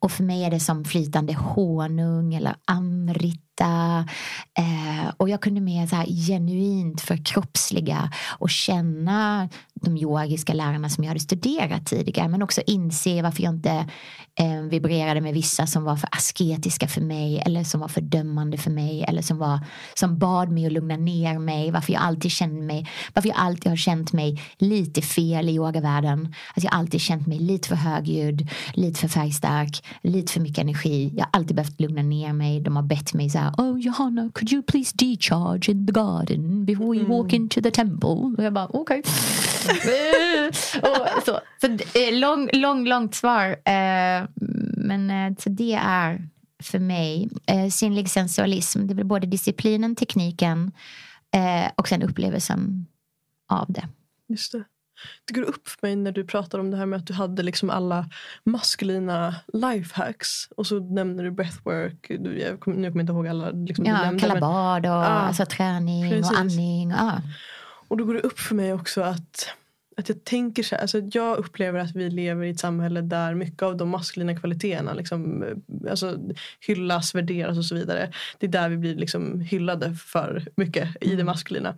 [0.00, 5.86] Och för mig är det som flytande honung eller amrit Eh, och jag kunde mer
[5.86, 9.48] så här genuint förkroppsliga och känna
[9.80, 12.28] de yogiska lärarna som jag hade studerat tidigare.
[12.28, 13.86] Men också inse varför jag inte
[14.34, 17.42] eh, vibrerade med vissa som var för asketiska för mig.
[17.46, 19.04] Eller som var för dömande för mig.
[19.08, 19.60] Eller som, var,
[19.94, 21.70] som bad mig att lugna ner mig.
[21.70, 26.34] Varför jag alltid kände mig, varför jag alltid har känt mig lite fel i yogavärlden.
[26.54, 31.12] Att jag alltid känt mig lite för högljudd, lite för färgstark, lite för mycket energi.
[31.16, 32.60] Jag har alltid behövt lugna ner mig.
[32.60, 36.64] De har bett mig så här, oh Johanna, could you please decharge in the garden
[36.64, 37.42] before you walk mm.
[37.42, 38.08] into the temple?
[38.08, 38.98] Och jag bara, okej.
[39.00, 39.69] Okay.
[41.24, 43.48] så så eh, lång, lång, långt svar.
[43.50, 44.28] Eh,
[44.76, 46.28] men eh, så det är
[46.62, 47.28] för mig
[47.70, 48.86] sinnlig sensualism.
[48.86, 50.72] Det är både disciplinen, tekniken
[51.74, 52.86] och sen upplevelsen
[53.48, 53.88] av det.
[54.28, 54.64] Just det.
[55.24, 57.42] Det går upp för mig när du pratar om det här med att du hade
[57.42, 58.06] liksom alla
[58.44, 60.48] maskulina lifehacks.
[60.56, 62.06] Och så nämner du breathwork.
[62.08, 63.50] Du, jag nu kommer jag inte ihåg alla.
[63.50, 66.30] Liksom, ja, du nämnde, kalla bad och ah, alltså, träning precis.
[66.30, 66.92] och andning.
[66.92, 67.20] Ah.
[67.90, 69.54] Och då går det upp för mig också att
[70.00, 73.34] att jag tänker så här, alltså jag upplever att vi lever i ett samhälle där
[73.34, 75.44] mycket av de maskulina kvaliteterna liksom,
[75.90, 76.18] alltså,
[76.60, 78.12] hyllas, värderas och så vidare.
[78.38, 81.26] Det är där vi blir liksom hyllade för mycket i det mm.
[81.26, 81.68] maskulina.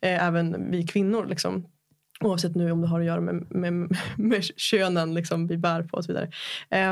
[0.00, 1.26] Eh, även vi kvinnor.
[1.26, 1.66] Liksom.
[2.20, 3.72] Oavsett nu om det har att göra med, med,
[4.16, 6.30] med könen liksom, vi bär på och så vidare.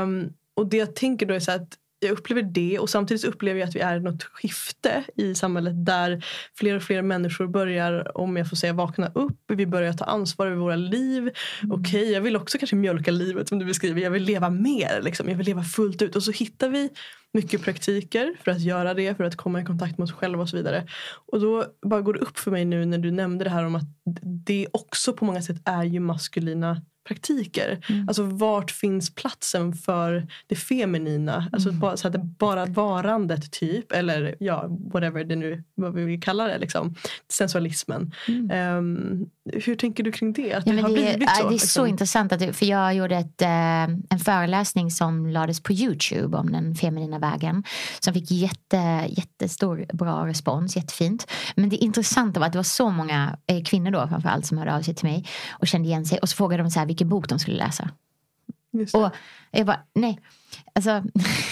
[0.01, 3.59] Um, och det jag tänker då är så att jag upplever det och samtidigt upplever
[3.59, 8.17] jag att vi är i något skifte i samhället där fler och fler människor börjar,
[8.17, 9.37] om jag får säga vakna upp.
[9.47, 11.21] Vi börjar ta ansvar över våra liv.
[11.21, 11.35] Mm.
[11.71, 14.01] Okej, okay, jag vill också kanske mjölka livet som du beskriver.
[14.01, 15.29] Jag vill leva mer, liksom.
[15.29, 16.15] jag vill leva fullt ut.
[16.15, 16.89] Och så hittar vi
[17.33, 20.49] mycket praktiker för att göra det, för att komma i kontakt med oss själva och
[20.49, 20.87] så vidare.
[21.25, 23.75] Och då bara går det upp för mig nu när du nämnde det här om
[23.75, 23.83] att
[24.45, 27.85] det också på många sätt är ju maskulina praktiker.
[27.89, 28.07] Mm.
[28.07, 31.49] Alltså vart finns platsen för det feminina?
[31.51, 31.79] Alltså mm.
[31.79, 33.91] bara, så att det bara varandet typ.
[33.91, 36.57] Eller ja, whatever det nu vad vi vill kalla det.
[36.57, 36.95] Liksom.
[37.29, 38.13] Sensualismen.
[38.27, 38.77] Mm.
[38.77, 40.53] Um, hur tänker du kring det?
[40.53, 41.43] Att ja, det har det, blivit så?
[41.43, 41.67] Det är liksom?
[41.67, 42.31] så intressant.
[42.31, 47.19] Att, för jag gjorde ett, äh, en föreläsning som lades på Youtube om den feminina
[47.19, 47.63] vägen.
[47.99, 50.75] Som fick jätte, jättestor bra respons.
[50.75, 51.27] Jättefint.
[51.55, 54.75] Men det intressanta var att det var så många eh, kvinnor då framförallt som hörde
[54.75, 56.17] av sig till mig och kände igen sig.
[56.17, 57.89] Och så frågade de så här, vilken bok de skulle läsa.
[58.93, 59.11] Och
[59.51, 60.19] jag bara, nej.
[60.75, 61.03] Alltså,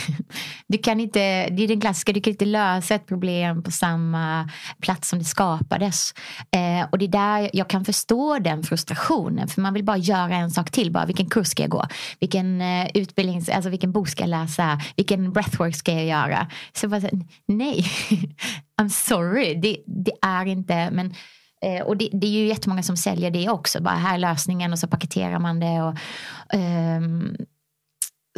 [0.68, 4.50] du kan inte, det är den klassiska, du kan inte lösa ett problem på samma
[4.82, 6.14] plats som det skapades.
[6.52, 9.48] Eh, och det är där jag kan förstå den frustrationen.
[9.48, 10.92] För man vill bara göra en sak till.
[10.92, 11.86] Bara, vilken kurs ska jag gå?
[12.20, 14.82] Vilken eh, utbildning, alltså vilken bok ska jag läsa?
[14.96, 16.48] Vilken breathwork ska jag göra?
[16.74, 17.02] Så bara,
[17.48, 17.86] nej,
[18.82, 19.56] I'm sorry.
[19.56, 21.14] Det, det är inte, men
[21.66, 23.82] Eh, och det, det, är ju jättemånga som säljer det också.
[23.82, 25.82] Bara här är lösningen och så paketerar man det.
[25.82, 25.96] Och,
[26.54, 27.38] um,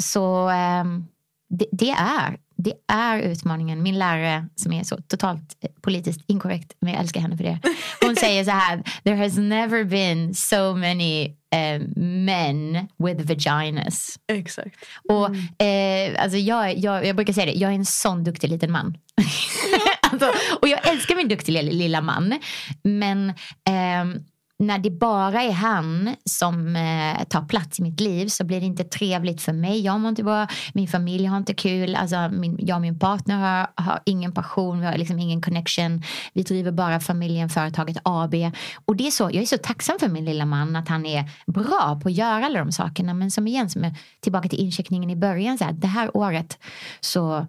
[0.02, 1.08] så um,
[1.50, 3.84] det, det, är, det är utmaningen.
[3.84, 7.60] Min lärare som är så totalt politiskt inkorrekt, men jag älskar henne för det.
[8.02, 8.84] Hon säger så här.
[9.04, 14.20] There has never been so many uh, men with vaginas.
[14.28, 14.76] Exakt.
[15.10, 15.26] Och
[15.66, 18.98] eh, alltså jag, jag, jag brukar säga det, jag är en sån duktig liten man
[20.14, 22.40] alltså, och jag älskar min duktiga lilla man.
[22.84, 24.22] Men eh,
[24.60, 28.66] när det bara är han som eh, tar plats i mitt liv så blir det
[28.66, 29.82] inte trevligt för mig.
[29.82, 33.38] Jag mår inte bra, min familj har inte kul, alltså min, jag och min partner
[33.38, 36.04] har, har ingen passion, vi har liksom ingen connection.
[36.34, 38.36] Vi driver bara familjen, företaget AB.
[38.86, 41.30] Och det är så, jag är så tacksam för min lilla man att han är
[41.46, 43.14] bra på att göra alla de sakerna.
[43.14, 46.58] Men som igen, som är tillbaka till incheckningen i början, så här, det här året
[47.00, 47.48] så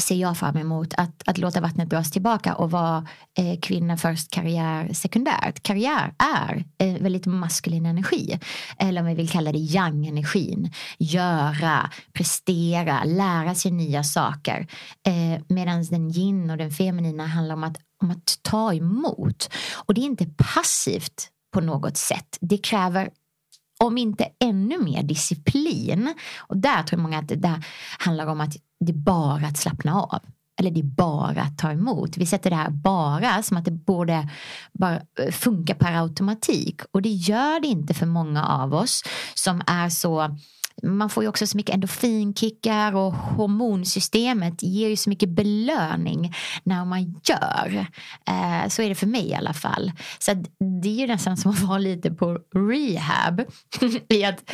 [0.00, 3.06] ser jag fram emot att, att låta vattnet dras tillbaka och vara
[3.38, 5.62] eh, kvinna först, karriär sekundärt.
[5.62, 8.38] Karriär är eh, väldigt maskulin energi.
[8.78, 10.72] Eller om vi vill kalla det yang-energin.
[10.98, 14.66] Göra, prestera, lära sig nya saker.
[15.06, 19.50] Eh, Medan den yin och den feminina handlar om att, om att ta emot.
[19.74, 22.38] Och det är inte passivt på något sätt.
[22.40, 23.10] Det kräver
[23.78, 26.14] om inte ännu mer disciplin.
[26.38, 27.62] Och där tror jag många att det
[27.98, 30.20] handlar om att det är bara att slappna av.
[30.58, 32.16] Eller det är bara att ta emot.
[32.16, 34.30] Vi sätter det här bara som att det borde
[34.72, 36.80] bara eh, funka per automatik.
[36.92, 39.02] Och det gör det inte för många av oss
[39.34, 40.36] som är så
[40.82, 46.84] man får ju också så mycket endorfinkickar och hormonsystemet ger ju så mycket belöning när
[46.84, 47.86] man gör.
[48.28, 49.92] Eh, så är det för mig i alla fall.
[50.18, 50.34] Så
[50.82, 53.42] det är ju nästan som att vara lite på rehab.
[54.08, 54.50] I att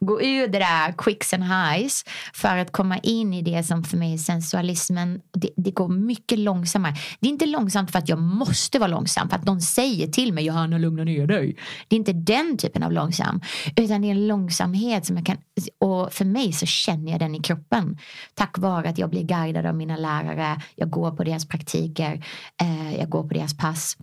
[0.00, 3.96] gå ur det där quicks and highs för att komma in i det som för
[3.96, 5.20] mig är sensualismen.
[5.32, 6.94] Det, det, går mycket långsammare.
[7.20, 10.32] Det är inte långsamt för att jag måste vara långsam, för att någon säger till
[10.32, 11.56] mig Johanna lugna ner dig.
[11.88, 13.40] Det är inte den typen av långsam,
[13.76, 15.36] utan det är en långsamhet som jag kan,
[15.78, 17.98] och för mig så känner jag den i kroppen.
[18.34, 22.24] Tack vare att jag blir guidad av mina lärare, jag går på deras praktiker,
[22.60, 23.96] eh, jag går på deras pass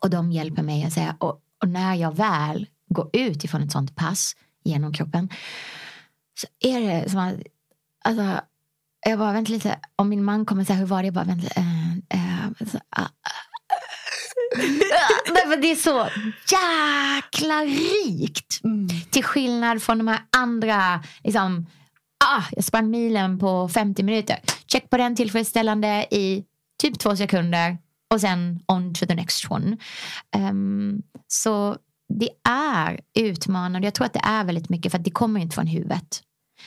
[0.00, 3.72] och de hjälper mig att säga, och, och när jag väl går ut ifrån ett
[3.72, 4.34] sånt pass
[4.68, 5.28] genom kroppen.
[6.40, 7.34] Så är det som att,
[8.04, 8.40] alltså,
[9.06, 11.06] jag bara vänta lite, om min man kommer säga hur var det?
[11.06, 13.08] Jag bara vänta, äh, äh, så, äh,
[15.48, 16.08] Nej, det är så
[16.50, 18.64] jäkla rikt.
[18.64, 18.88] Mm.
[19.10, 21.66] Till skillnad från de här andra, liksom,
[22.24, 24.38] ah, jag sprang milen på 50 minuter.
[24.66, 26.44] Check på den tillfredsställande i
[26.82, 27.78] typ två sekunder
[28.14, 29.76] och sen on to the next one.
[30.36, 31.76] Um, så
[32.18, 33.86] det är utmanande.
[33.86, 36.22] Jag tror att det är väldigt mycket för att det kommer inte från huvudet.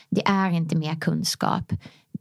[0.09, 1.73] Det är inte mer kunskap.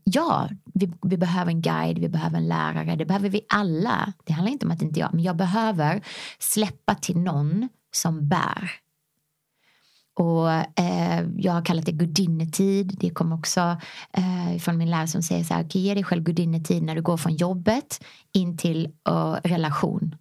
[0.03, 2.95] Ja, vi, vi, behöver en guide, vi behöver en lärare.
[2.95, 4.13] Det behöver vi alla.
[4.23, 6.01] Det handlar inte om att inte jag, men jag behöver
[6.39, 8.71] släppa till någon som bär.
[10.13, 12.97] Och eh, jag har kallat det gudinnetid.
[12.99, 13.77] Det kommer också
[14.13, 17.01] eh, från min lärare som säger så här, okay, ge dig själv gudinnetid när du
[17.01, 20.15] går från jobbet in till uh, relation.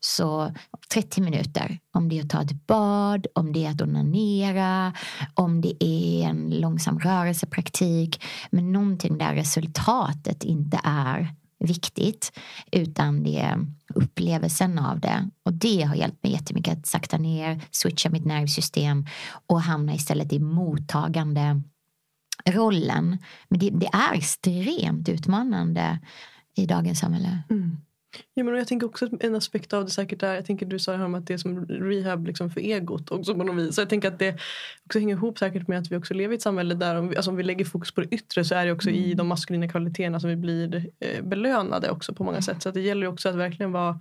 [0.00, 0.52] Så
[0.92, 4.92] 30 minuter, om det är att ta ett bad, om det är att onanera,
[5.34, 8.24] om det är en långsam rörelsepraktik.
[8.50, 11.34] Men någonting där resultatet inte är
[11.66, 12.32] viktigt
[12.72, 15.28] utan det är upplevelsen av det.
[15.44, 19.06] Och det har hjälpt mig jättemycket att sakta ner, switcha mitt nervsystem
[19.46, 21.62] och hamna istället i mottagande
[22.48, 23.18] rollen.
[23.48, 25.98] Men det, det är extremt utmanande
[26.56, 27.42] i dagens samhälle.
[27.50, 27.76] Mm.
[28.34, 30.78] Ja, men jag tänker också att en aspekt av det säkert är, jag tänker du
[30.78, 33.74] sa om att det är som rehab liksom för egot också på något vis.
[33.74, 34.38] Så jag tänker att det
[34.84, 37.16] också hänger ihop säkert med att vi också lever i ett samhälle där om vi,
[37.16, 39.02] alltså om vi lägger fokus på det yttre så är det också mm.
[39.02, 42.62] i de maskulina kvaliteterna som vi blir eh, belönade också på många sätt.
[42.62, 44.00] Så det gäller också att verkligen vara,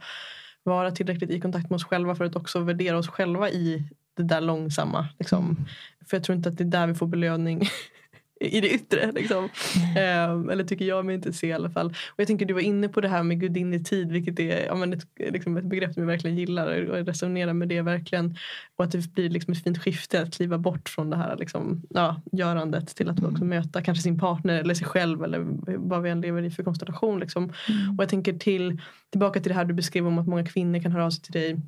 [0.63, 3.83] vara tillräckligt i kontakt med oss själva för att också värdera oss själva i
[4.17, 5.07] det där långsamma.
[5.19, 5.65] Liksom.
[6.09, 7.61] För jag tror inte att det är där vi får belöning
[8.41, 9.11] i det yttre.
[9.11, 9.49] Liksom.
[9.97, 10.49] Mm.
[10.49, 11.87] eller tycker jag mig inte se i alla fall.
[11.87, 14.93] Och jag tänker du var inne på det här med gudinnetid vilket är ja, men
[14.93, 18.35] ett, liksom ett begrepp som jag verkligen gillar och resonerar med det verkligen.
[18.75, 21.81] Och att det blir liksom ett fint skifte att kliva bort från det här liksom,
[21.89, 23.31] ja, görandet till att mm.
[23.31, 26.63] också möta kanske sin partner eller sig själv eller vad vi än lever i för
[26.63, 27.19] konstellation.
[27.19, 27.43] Liksom.
[27.43, 27.97] Mm.
[27.97, 30.91] Och jag tänker till, tillbaka till det här du beskrev om att många kvinnor kan
[30.91, 31.59] höra av sig till dig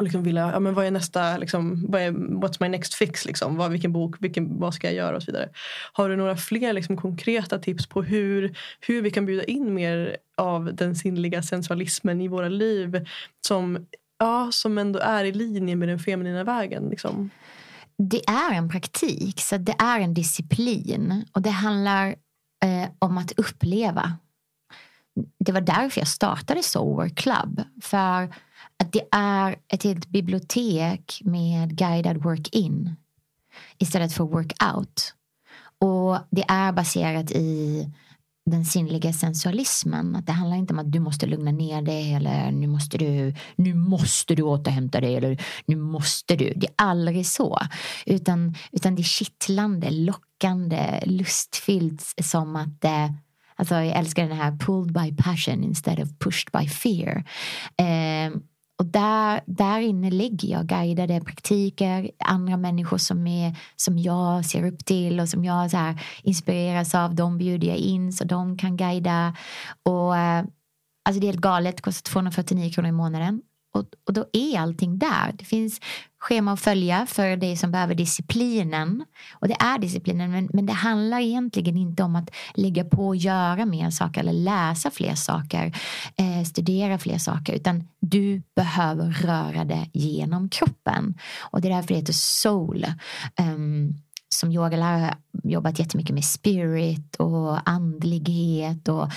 [0.00, 3.24] och liksom vilja, ja men vad är nästa, liksom, vad är, what's my next fix
[3.24, 3.56] liksom?
[3.56, 5.48] Vad, vilken bok, vilken, vad ska jag göra och så vidare.
[5.92, 10.16] Har du några fler liksom, konkreta tips på hur, hur vi kan bjuda in mer
[10.36, 13.06] av den sinnliga sensualismen i våra liv
[13.46, 13.86] som,
[14.18, 16.88] ja, som ändå är i linje med den feminina vägen?
[16.88, 17.30] Liksom?
[17.96, 22.08] Det är en praktik, så det är en disciplin och det handlar
[22.64, 24.16] eh, om att uppleva.
[25.38, 27.62] Det var därför jag startade Soul Club.
[27.82, 28.28] För
[28.80, 32.96] att det är ett helt bibliotek med guidad work-in
[33.78, 35.14] istället för work-out.
[35.78, 37.88] Och det är baserat i
[38.46, 40.16] den sinnliga sensualismen.
[40.16, 43.34] Att det handlar inte om att du måste lugna ner dig eller nu måste du,
[43.56, 46.52] nu måste du återhämta dig eller nu måste du.
[46.56, 47.58] Det är aldrig så.
[48.06, 53.10] Utan, utan det är kittlande, lockande, lustfyllt som att eh,
[53.56, 57.24] Alltså jag älskar den här pulled by passion instead of pushed by fear.
[57.76, 58.32] Eh,
[58.80, 64.66] och där, där inne ligger jag guidade praktiker, andra människor som, är, som jag ser
[64.66, 67.14] upp till och som jag så här, inspireras av.
[67.14, 69.36] De bjuder jag in så de kan guida.
[69.82, 70.44] Och, eh,
[71.04, 73.42] alltså det är helt galet, det kostar 249 kronor i månaden.
[73.72, 75.32] Och, och då är allting där.
[75.34, 75.80] Det finns
[76.18, 79.04] schema att följa för dig som behöver disciplinen.
[79.32, 83.16] Och det är disciplinen, men, men det handlar egentligen inte om att lägga på och
[83.16, 85.78] göra mer saker eller läsa fler saker,
[86.16, 91.14] eh, studera fler saker, utan du behöver röra det genom kroppen.
[91.40, 92.86] Och det är därför det heter soul.
[93.40, 93.94] Um,
[94.34, 95.16] som yogalärare har
[95.50, 99.08] jobbat jättemycket med spirit och andlighet och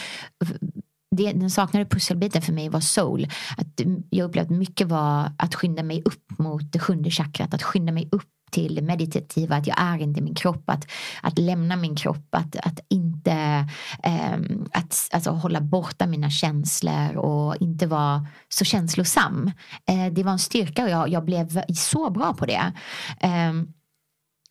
[1.15, 3.28] det, den saknade pusselbiten för mig var soul.
[3.58, 7.54] Att mm, jag upplevde att mycket var att skynda mig upp mot det sjunde chakrat,
[7.54, 10.88] att skynda mig upp till det meditativa, att jag är inte min kropp, att,
[11.21, 13.67] att lämna min kropp, att, att inte
[14.04, 14.34] eh,
[14.71, 19.52] att, alltså, hålla borta mina känslor och inte vara så känslosam.
[19.89, 22.73] Eh, det var en styrka och jag, jag blev så bra på det.
[23.19, 23.54] Eh,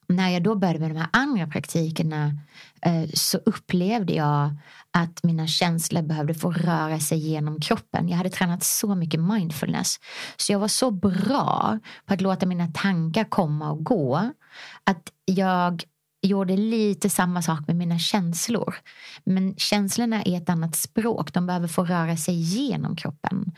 [0.08, 2.38] när jag då började med de här andra praktikerna
[2.82, 4.56] eh, så upplevde jag
[4.92, 8.08] att mina känslor behövde få röra sig genom kroppen.
[8.08, 9.96] Jag hade tränat så mycket mindfulness.
[10.36, 14.30] Så jag var så bra på att låta mina tankar komma och gå.
[14.84, 15.84] Att jag
[16.22, 18.74] gjorde lite samma sak med mina känslor.
[19.24, 21.32] Men känslorna är ett annat språk.
[21.32, 23.52] De behöver få röra sig genom kroppen.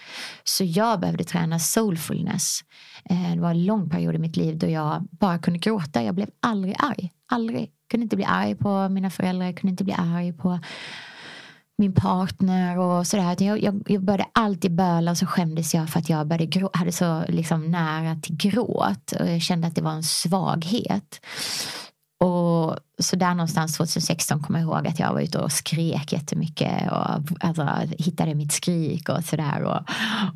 [0.45, 2.61] Så jag behövde träna soulfulness.
[3.05, 6.03] Eh, det var en lång period i mitt liv då jag bara kunde gråta.
[6.03, 7.11] Jag blev aldrig arg.
[7.29, 7.61] Aldrig.
[7.61, 9.53] Jag kunde inte bli arg på mina föräldrar.
[9.53, 10.61] Kunde inte bli arg på
[11.79, 13.37] min partner och sådär.
[13.43, 16.71] Jag, jag, jag började alltid böla och så skämdes jag för att jag började grå,
[16.73, 19.13] hade så liksom nära till gråt.
[19.21, 21.21] Och jag kände att det var en svaghet.
[22.25, 26.91] Och så där någonstans 2016 kommer jag ihåg att jag var ute och skrek jättemycket
[26.91, 29.63] och alltså, hittade mitt skrik och sådär.
[29.63, 29.81] Och,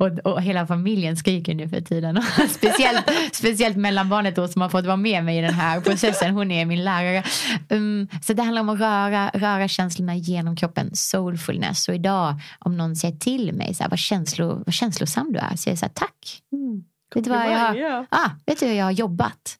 [0.06, 2.22] och, och hela familjen skriker nu för tiden.
[2.50, 6.34] speciellt, speciellt mellanbarnet då som har fått vara med mig i den här processen.
[6.34, 7.24] Hon är min lärare.
[7.68, 10.90] Um, så det handlar om att röra, röra känslorna genom kroppen.
[10.94, 11.88] Soulfulness.
[11.88, 15.56] Och idag om någon säger till mig så här, vad, känslo, vad känslosam du är.
[15.56, 16.42] Så jag säger tack.
[16.52, 16.84] Mm.
[17.14, 19.58] Vet du vad jag har, ah, vet du hur jag har jobbat?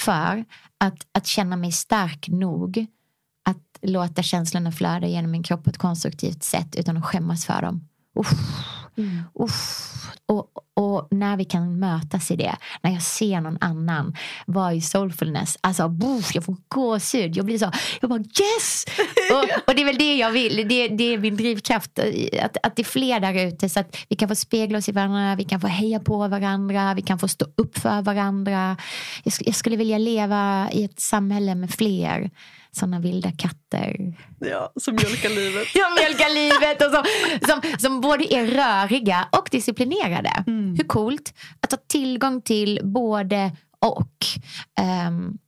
[0.00, 0.44] För
[0.78, 2.86] att, att känna mig stark nog
[3.44, 7.62] att låta känslorna flöda genom min kropp på ett konstruktivt sätt utan att skämmas för
[7.62, 7.88] dem.
[8.14, 8.32] Uff.
[8.98, 9.22] Mm.
[9.34, 9.94] Uff.
[10.26, 14.80] Och, och när vi kan mötas i det, när jag ser någon annan vara i
[14.80, 17.36] soulfulness, alltså boof, jag får gåshud.
[17.36, 18.84] Jag blir så, jag bara yes!
[19.32, 21.98] och, och, det är väl det jag vill, det, det är min drivkraft.
[22.42, 24.92] Att, att det är fler där ute så att vi kan få spegla oss i
[24.92, 28.76] varandra, vi kan få heja på varandra, vi kan få stå upp för varandra.
[29.24, 32.30] Jag, jag skulle vilja leva i ett samhälle med fler
[32.78, 34.16] sådana vilda katter.
[34.38, 35.68] Ja, som mjölkar livet.
[35.72, 37.04] som mjölkar livet och som,
[37.48, 40.44] som, som både är röriga och disciplinerade.
[40.46, 40.76] Mm.
[40.76, 44.26] Hur coolt att ha tillgång till både och.
[45.08, 45.38] Um,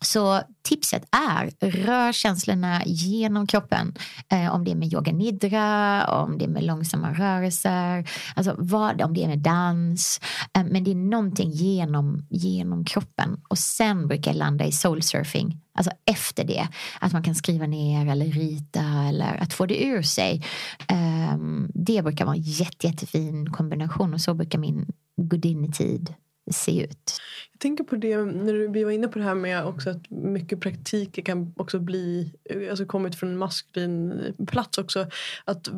[0.00, 3.94] så tipset är rör känslorna genom kroppen.
[4.32, 9.02] Eh, om det är med yoga nidra, om det är med långsamma rörelser, alltså vad,
[9.02, 10.20] om det är med dans.
[10.56, 13.40] Eh, men det är någonting genom, genom kroppen.
[13.48, 15.60] Och sen brukar jag landa i soulsurfing.
[15.78, 16.68] Alltså efter det.
[17.00, 20.44] Att man kan skriva ner eller rita eller att få det ur sig.
[20.88, 24.86] Ehm, det brukar vara en jätte, jättefin kombination och så brukar min
[25.16, 26.14] gudinnetid
[26.50, 27.20] se ut.
[27.58, 30.60] Jag tänker på det när vi var inne på det här med också att mycket
[30.60, 32.32] praktik kan också bli,
[32.70, 35.06] alltså kommit från en maskulin plats också.
[35.44, 35.68] Att,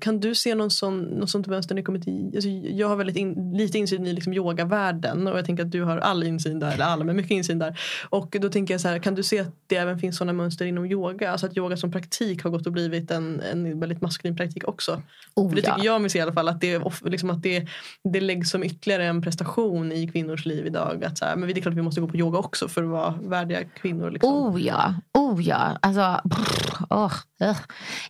[0.00, 2.96] kan du se någon sån, någon sånt mönster när det kommer till, alltså jag har
[2.96, 6.58] väldigt in, lite insyn i liksom yogavärlden och jag tänker att du har all insyn
[6.58, 7.80] där, eller all, men mycket insyn där.
[8.08, 10.66] Och då tänker jag så här, kan du se att det även finns sådana mönster
[10.66, 11.30] inom yoga?
[11.30, 15.02] Alltså att yoga som praktik har gått och blivit en, en väldigt maskulin praktik också.
[15.34, 17.66] Oh, det tycker jag mig se i alla fall att det, liksom att det,
[18.04, 21.60] det läggs som ytterligare en prestation i kvinnors liv idag att så här, men det
[21.60, 24.10] är klart att vi måste gå på yoga också för att vara värdiga kvinnor.
[24.10, 24.32] Liksom.
[24.32, 25.78] Oh ja, oh ja.
[25.82, 27.56] Alltså, brr, oh, uh,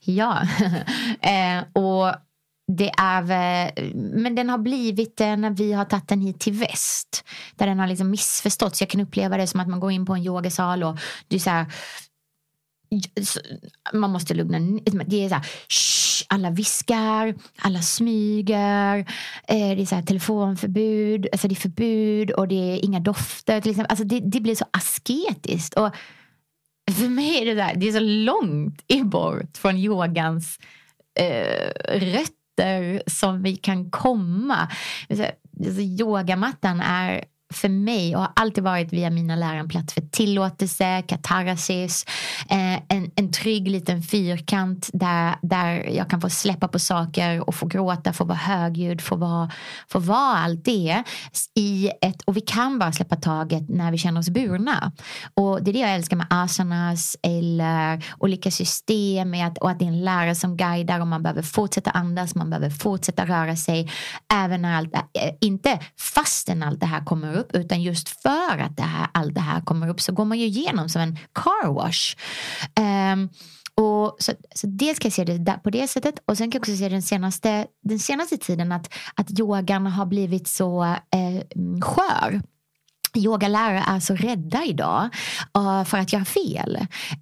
[0.00, 0.42] ja.
[1.20, 2.14] eh, och
[2.72, 3.22] det är
[3.94, 7.24] men den har blivit det när vi har tagit den hit till väst.
[7.56, 8.80] Där den har liksom missförståtts.
[8.80, 11.50] Jag kan uppleva det som att man går in på en yogasal och du så
[11.50, 11.66] här,
[13.92, 18.98] man måste lugna ner Det är så här, shh, alla viskar, alla smyger.
[19.48, 23.60] Eh, det är så här, telefonförbud, alltså det är förbud och det är inga dofter.
[23.60, 23.90] Till exempel.
[23.90, 25.74] Alltså det, det blir så asketiskt.
[25.74, 25.90] Och
[26.90, 30.58] för mig är det, där, det är så långt bort från yogans
[31.20, 34.68] eh, rötter som vi kan komma.
[35.10, 35.24] Alltså,
[35.80, 41.02] yogamattan är för mig och har alltid varit via mina lärare en plats för tillåtelse,
[41.02, 42.04] katarsis,
[42.50, 47.54] eh, en, en trygg liten fyrkant där, där jag kan få släppa på saker och
[47.54, 49.50] få gråta, få vara högljudd, få vara,
[49.88, 51.02] få vara allt det.
[51.54, 54.92] I ett, och vi kan bara släppa taget när vi känner oss burna.
[55.34, 59.78] Och det är det jag älskar med asanas eller olika system med att, och att
[59.78, 63.56] det är en lärare som guidar och man behöver fortsätta andas, man behöver fortsätta röra
[63.56, 63.90] sig.
[64.32, 65.00] Även när allt, eh,
[65.40, 65.78] inte
[66.14, 69.60] fastän allt det här kommer upp utan just för att det här, allt det här
[69.60, 72.16] kommer upp så går man ju igenom som en car wash.
[73.12, 73.28] Um,
[73.74, 76.58] och så, så dels kan jag se det där, på det sättet och sen kan
[76.58, 81.42] jag också se den senaste, den senaste tiden att, att yogan har blivit så eh,
[81.82, 82.40] skör.
[83.14, 85.08] Yogalärare är så rädda idag
[85.58, 86.78] uh, för att göra fel.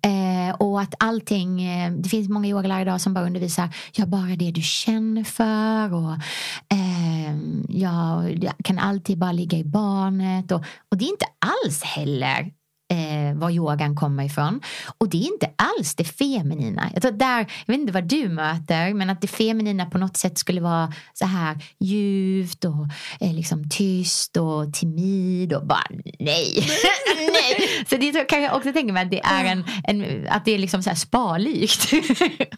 [0.07, 4.37] Uh, och att allting, uh, det finns många yogalärare idag som bara undervisar, gör bara
[4.37, 5.95] det du känner för.
[5.95, 6.17] Och,
[6.69, 10.53] ehm, jag kan alltid bara ligga i barnet.
[10.53, 11.27] Och, och det är inte
[11.65, 12.51] alls heller
[12.89, 14.61] eh, var yogan kommer ifrån.
[14.99, 16.91] Och det är inte alls det feminina.
[16.93, 20.17] Jag, tror där, jag vet inte vad du möter, men att det feminina på något
[20.17, 22.89] sätt skulle vara så här djupt och
[23.21, 25.87] eh, liksom tyst och timid och bara
[26.19, 26.69] nej.
[27.17, 27.69] nej.
[27.91, 30.59] Så det kan jag också tänka mig att det är, en, en att det är
[30.59, 31.93] liksom så här sparlikt.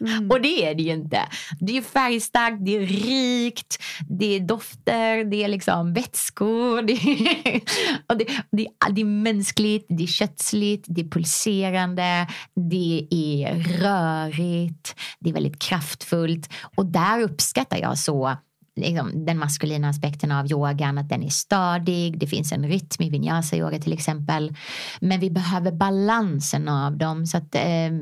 [0.01, 0.31] mm.
[0.31, 1.23] och det är det ju inte.
[1.61, 6.83] Det är färgstarkt, det är rikt, det är dofter, det är liksom vätskor.
[6.89, 7.61] Det är,
[8.07, 14.95] och det, det, det är mänskligt, det är kötsligt, det är pulserande, det är rörigt,
[15.21, 16.53] det är väldigt kraftfullt.
[16.77, 18.37] Och där uppskattar jag så
[18.81, 23.11] liksom, den maskulina aspekten av yogan, att den är stadig, det finns en rytm i
[23.11, 24.57] vinyasa-yoga till exempel.
[25.01, 27.93] Men vi behöver balansen av dem så att eh,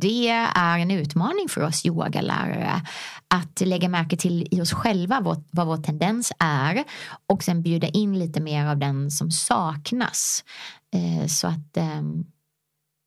[0.00, 2.82] det är en utmaning för oss yogalärare
[3.28, 6.84] att lägga märke till i oss själva vad, vad vår tendens är
[7.26, 10.44] och sen bjuda in lite mer av den som saknas.
[10.94, 12.24] Eh, så att ehm,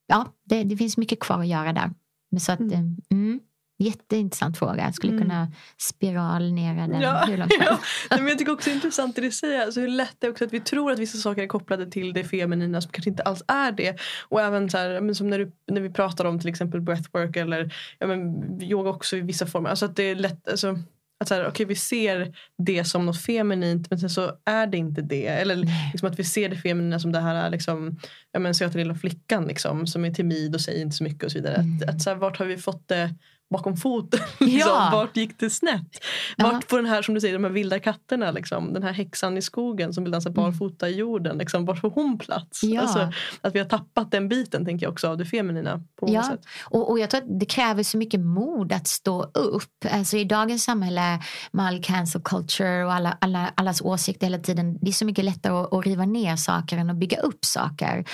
[0.07, 1.91] ja, det, det, finns mycket kvar att göra där.
[2.39, 2.74] Så att, mm.
[2.74, 3.39] Ehm, mm
[3.82, 4.84] Jätteintressant fråga.
[4.84, 5.23] Jag skulle mm.
[5.23, 7.77] kunna spiralnera den ja, hur långt ja.
[8.09, 9.61] Men Jag tycker också det är intressant det du säger.
[9.61, 12.13] Alltså hur lätt det är också att vi tror att vissa saker är kopplade till
[12.13, 13.99] det feminina som kanske inte alls är det.
[14.29, 17.36] Och även så här, men som när, du, när vi pratar om till exempel breathwork
[17.36, 19.69] eller ja, men, yoga också i vissa former.
[19.69, 20.79] Alltså att det är lätt, alltså,
[21.19, 24.77] att så här, okay, vi ser det som något feminint men sen så är det
[24.77, 25.27] inte det.
[25.27, 25.55] Eller
[25.91, 27.99] liksom att vi ser det feminina som det här liksom,
[28.32, 31.32] ja, men, söta lilla flickan liksom, som är timid och säger inte så mycket och
[31.32, 31.55] så vidare.
[31.55, 31.77] Mm.
[31.77, 33.15] Att, att, så här, vart har vi fått det
[33.51, 34.19] bakom foten.
[34.39, 34.59] liksom.
[34.59, 34.89] ja.
[34.91, 35.89] Vart gick det snett?
[36.37, 36.61] Vart ja.
[36.69, 39.41] på den här som du säger, de här vilda katterna, liksom, den här häxan i
[39.41, 40.43] skogen som vill dansa mm.
[40.43, 41.37] barfota i jorden.
[41.37, 42.63] Liksom, vart får hon plats?
[42.63, 42.81] Ja.
[42.81, 45.83] Alltså, att vi har tappat den biten tänker jag också av det feminina.
[45.99, 46.23] På ja.
[46.23, 46.45] sätt.
[46.63, 49.85] Och, och jag tror att det kräver så mycket mod att stå upp.
[49.91, 51.19] Alltså, I dagens samhälle
[51.51, 54.77] med all cancel culture och alla, alla, allas åsikter hela tiden.
[54.81, 58.05] Det är så mycket lättare att, att riva ner saker än att bygga upp saker.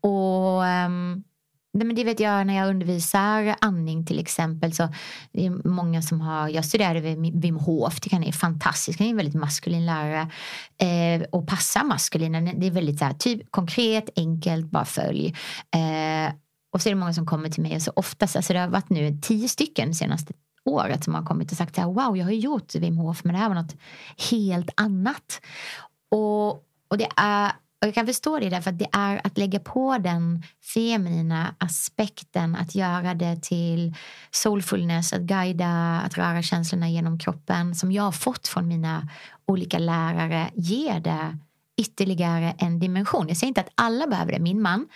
[0.00, 1.24] Och um,
[1.74, 4.72] Nej, men det vet jag när jag undervisar andning till exempel.
[4.72, 4.88] Så
[5.32, 8.98] det är många som har, jag studerade vid Wim Hof, tycker han är fantastisk.
[8.98, 10.30] Han är en väldigt maskulin lärare.
[10.78, 12.40] Eh, och passar maskulina.
[12.40, 15.36] Det är väldigt så här, typ, konkret, enkelt, bara följ.
[15.74, 16.34] Eh,
[16.72, 18.68] och så är det många som kommer till mig och så oftast, alltså det har
[18.68, 20.32] varit nu tio stycken senaste
[20.64, 23.34] året som har kommit och sagt så här, wow jag har gjort Wim Hof men
[23.34, 23.76] det här var något
[24.30, 25.40] helt annat.
[26.10, 26.50] Och,
[26.88, 27.52] och det är
[27.84, 30.42] och jag kan förstå det därför att det är att lägga på den
[30.74, 33.94] feminina aspekten, att göra det till
[34.30, 39.08] soulfulness, att guida, att röra känslorna genom kroppen som jag har fått från mina
[39.46, 41.38] olika lärare, ger det
[41.76, 43.28] ytterligare en dimension.
[43.28, 44.38] Jag säger inte att alla behöver det.
[44.38, 44.86] Min man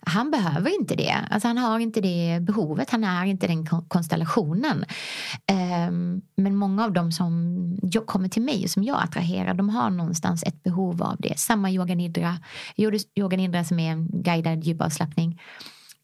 [0.00, 1.14] han behöver inte det.
[1.30, 2.90] Alltså han har inte det behovet.
[2.90, 4.84] Han är inte den konstellationen.
[5.46, 9.90] Ehm, men många av dem som kommer till mig och som jag attraherar, de har
[9.90, 11.38] någonstans ett behov av det.
[11.38, 12.38] Samma yoga nidra.
[13.14, 15.40] Yoga nidra som är en guidad djupavslappning.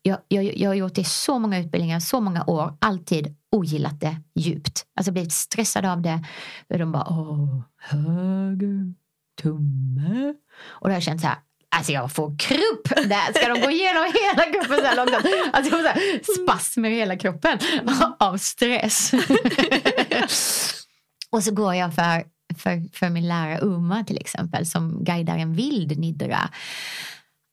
[0.03, 4.01] Jag, jag, jag har gjort det i så många utbildningar, så många år, alltid ogillat
[4.01, 4.86] det djupt.
[4.97, 6.24] Alltså blivit stressad av det.
[6.68, 8.95] De bara, åh, höger,
[9.43, 10.34] tumme.
[10.68, 11.36] Och då har jag känt så här,
[11.76, 13.32] Alltså jag får krupp där.
[13.32, 15.26] Ska de gå igenom hela kroppen så här långsamt?
[15.52, 17.58] Alltså jag får så här spasmer i hela kroppen
[18.18, 19.12] av stress.
[21.30, 22.24] och så går jag för,
[22.58, 26.50] för, för min lärare Uma till exempel som guidar en vild nidra.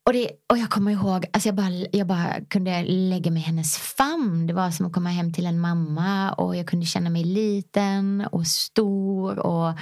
[0.06, 3.46] och, det, och jag kommer ihåg, alltså jag, bara, jag bara kunde lägga mig i
[3.46, 4.48] hennes famn.
[4.48, 8.28] Det var som att komma hem till en mamma och jag kunde känna mig liten
[8.32, 9.74] och stor och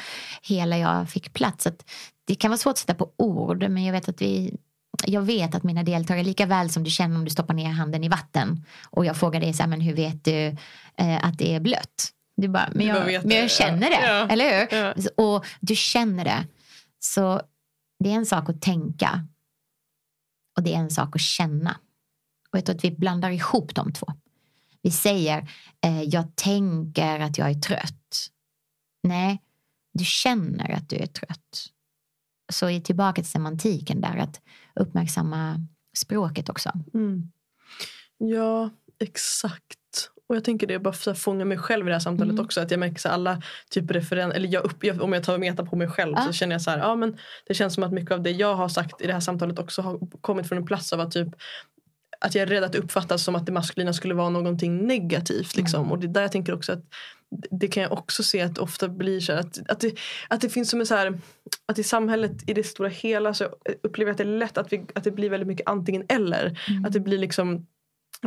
[0.41, 1.67] hela jag fick plats.
[1.67, 1.85] Att
[2.25, 4.57] det kan vara svårt att sätta på ord men jag vet att vi
[5.05, 8.03] jag vet att mina deltagare, lika väl som du känner om du stoppar ner handen
[8.03, 10.47] i vatten och jag frågar dig så här, men hur vet du
[10.97, 12.09] eh, att det är blött?
[12.35, 14.27] Du bara, men jag, men jag känner det, ja.
[14.29, 14.77] eller hur?
[14.77, 14.93] Ja.
[15.25, 16.47] Och du känner det.
[16.99, 17.41] Så
[18.03, 19.27] det är en sak att tänka
[20.57, 21.79] och det är en sak att känna.
[22.51, 24.07] Och jag tror att vi blandar ihop de två.
[24.81, 25.49] Vi säger,
[25.85, 28.27] eh, jag tänker att jag är trött.
[29.03, 29.41] Nej,
[29.93, 31.72] du känner att du är trött.
[32.51, 34.41] Så är tillbaka till semantiken där, att
[34.75, 35.67] uppmärksamma
[35.97, 36.71] språket också.
[36.93, 37.31] Mm.
[38.17, 38.69] Ja,
[38.99, 39.79] exakt.
[40.29, 42.45] Och jag tänker det bara för att fånga mig själv i det här samtalet mm.
[42.45, 42.61] också.
[42.61, 45.75] Att jag märker så alla typer referenser, eller jag upp, om jag tar meta på
[45.75, 46.21] mig själv ah.
[46.21, 47.17] så känner jag så här, ja men
[47.47, 49.81] det känns som att mycket av det jag har sagt i det här samtalet också
[49.81, 51.27] har kommit från en plats av att typ
[52.23, 55.55] att jag är rädd att det uppfattas som att det maskulina skulle vara någonting negativt.
[55.55, 55.79] Liksom.
[55.79, 55.91] Mm.
[55.91, 56.83] Och det är där jag tänker också att
[57.51, 60.49] det kan jag också se att det ofta blir så att, att, det, att det
[60.49, 61.19] finns som en så här,
[61.65, 63.45] att i samhället i det stora hela så
[63.83, 66.59] upplever jag att det är lätt att, vi, att det blir väldigt mycket antingen eller.
[66.69, 66.85] Mm.
[66.85, 67.65] Att det blir liksom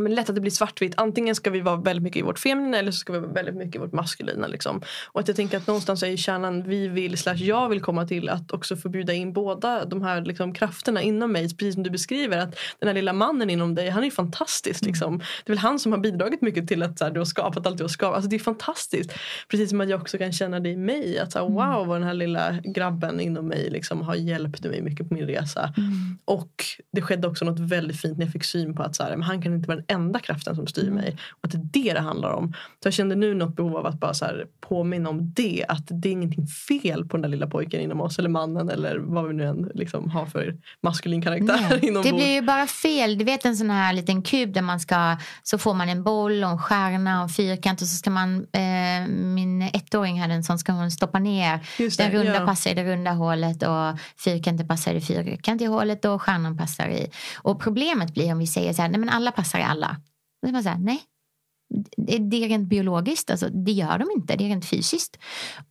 [0.00, 0.94] men lätt att det blir svartvitt.
[0.96, 3.54] Antingen ska vi vara väldigt mycket i vårt feminina eller så ska vi vara väldigt
[3.56, 4.46] mycket i vårt maskulina.
[4.46, 4.82] Liksom.
[5.06, 8.28] Och att jag tänker att någonstans är kärnan vi vill, slash jag vill komma till
[8.28, 11.42] att också få bjuda in båda de här liksom, krafterna inom mig.
[11.56, 14.82] Precis som du beskriver att den här lilla mannen inom dig, han är fantastisk.
[14.82, 14.92] Mm.
[14.92, 15.18] Liksom.
[15.18, 17.66] Det är väl han som har bidragit mycket till att så här, du har skapat
[17.66, 18.14] allt du har skapat.
[18.14, 19.12] Alltså, det är fantastiskt.
[19.48, 21.18] Precis som att jag också kan känna det i mig.
[21.18, 21.54] Att så här, mm.
[21.56, 25.26] wow vad den här lilla grabben inom mig liksom, har hjälpt mig mycket på min
[25.26, 25.74] resa.
[25.76, 26.18] Mm.
[26.24, 29.16] Och det skedde också något väldigt fint när jag fick syn på att så här,
[29.16, 30.94] han kan inte vara enda kraften som styr mm.
[30.94, 31.16] mig.
[31.30, 32.52] Och att det är det det handlar om.
[32.52, 34.26] Så jag kände nu något behov av att bara så
[34.60, 35.64] påminna om det.
[35.68, 38.18] Att det är ingenting fel på den där lilla pojken inom oss.
[38.18, 41.84] Eller mannen eller vad vi nu än liksom har för maskulin karaktär.
[41.84, 43.18] inom det blir ju bara fel.
[43.18, 46.44] Du vet en sån här liten kub där man ska så får man en boll
[46.44, 50.44] och en stjärna och en fyrkant och så ska man eh, min ettåring hade en
[50.44, 51.60] sån ska hon stoppa ner.
[51.78, 52.46] Det, den runda ja.
[52.46, 56.88] passar i det runda hålet och fyrkanten passar i det fyrkantiga hålet och stjärnan passar
[56.88, 57.10] i.
[57.36, 59.75] Och problemet blir om vi säger så här, nej men alla passar i alla.
[60.42, 61.02] Då man säga, nej.
[61.96, 65.18] Det är rent biologiskt, alltså, det gör de inte, det är rent fysiskt.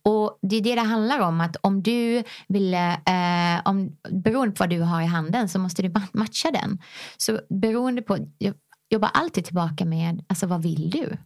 [0.02, 4.62] Och det är det det handlar om, att om du vill, eh, om, beroende på
[4.62, 6.78] vad du har i handen så måste du matcha den.
[7.16, 8.54] Så beroende på, jag
[8.90, 11.16] jobbar alltid tillbaka med, alltså vad vill du?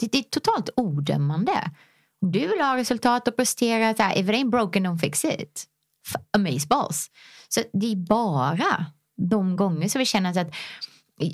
[0.00, 1.70] Det, det är totalt odömande.
[2.22, 5.24] Om du vill ha resultat och prestera, så här, if it ain't broken don't fix
[5.24, 5.66] it.
[6.32, 7.10] Amazeballs.
[7.48, 10.54] Så det är bara de gånger som vi känner att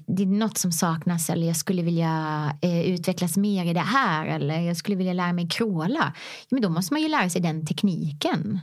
[0.06, 4.26] det är något som saknas eller jag skulle vilja eh, utvecklas mer i det här
[4.26, 6.14] eller jag skulle vilja lära mig kråla.
[6.50, 8.60] Men då måste man ju lära sig den tekniken.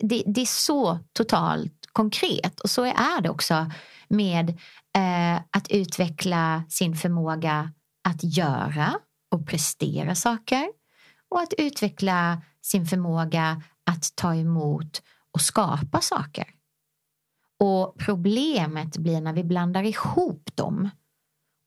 [0.00, 3.70] Det, det är så totalt konkret och så är det också
[4.08, 4.48] med
[4.96, 7.72] eh, att utveckla sin förmåga
[8.08, 8.94] att göra
[9.30, 10.68] och prestera saker
[11.30, 16.46] och att utveckla sin förmåga att ta emot och skapa saker.
[17.62, 20.90] Och problemet blir när vi blandar ihop dem.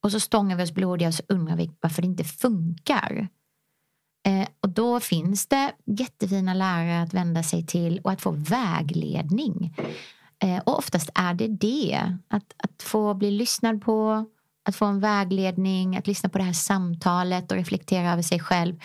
[0.02, 3.28] Och så stångar vi oss blodiga och så undrar vi varför det inte funkar.
[4.26, 9.76] Eh, och då finns det jättefina lärare att vända sig till och att få vägledning.
[10.42, 12.16] Eh, och oftast är det det.
[12.28, 14.26] Att, att få bli lyssnad på,
[14.64, 18.80] att få en vägledning, att lyssna på det här samtalet och reflektera över sig själv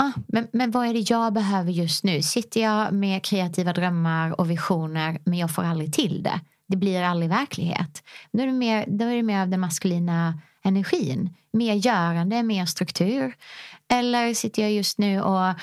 [0.00, 2.22] ah, men, men vad är det jag behöver just nu?
[2.22, 6.40] Sitter jag med kreativa drömmar och visioner men jag får aldrig till det?
[6.66, 8.02] Det blir aldrig verklighet.
[8.32, 11.34] Då är det mer, då är det mer av den maskulina energin.
[11.52, 13.34] Mer görande, mer struktur.
[13.88, 15.54] Eller sitter jag just nu och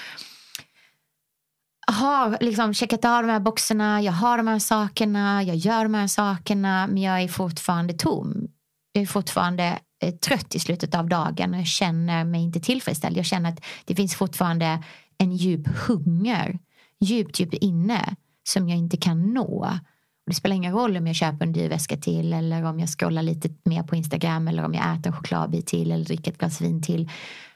[1.92, 5.94] har liksom checkat av de här boxarna, jag har de här sakerna, jag gör de
[5.94, 8.48] här sakerna men jag är fortfarande tom.
[8.92, 13.18] Jag är fortfarande Eh, trött i slutet av dagen och jag känner mig inte tillfredsställd.
[13.18, 14.84] Jag känner att det finns fortfarande
[15.18, 16.60] en djup hunger
[17.00, 19.80] djupt, djupt inne som jag inte kan nå.
[20.28, 23.24] det spelar ingen roll om jag köper en dyr väska till eller om jag scrollar
[23.24, 26.62] lite mer på Instagram eller om jag äter en chokladbit till eller dricker ett glas
[26.62, 27.12] vin till.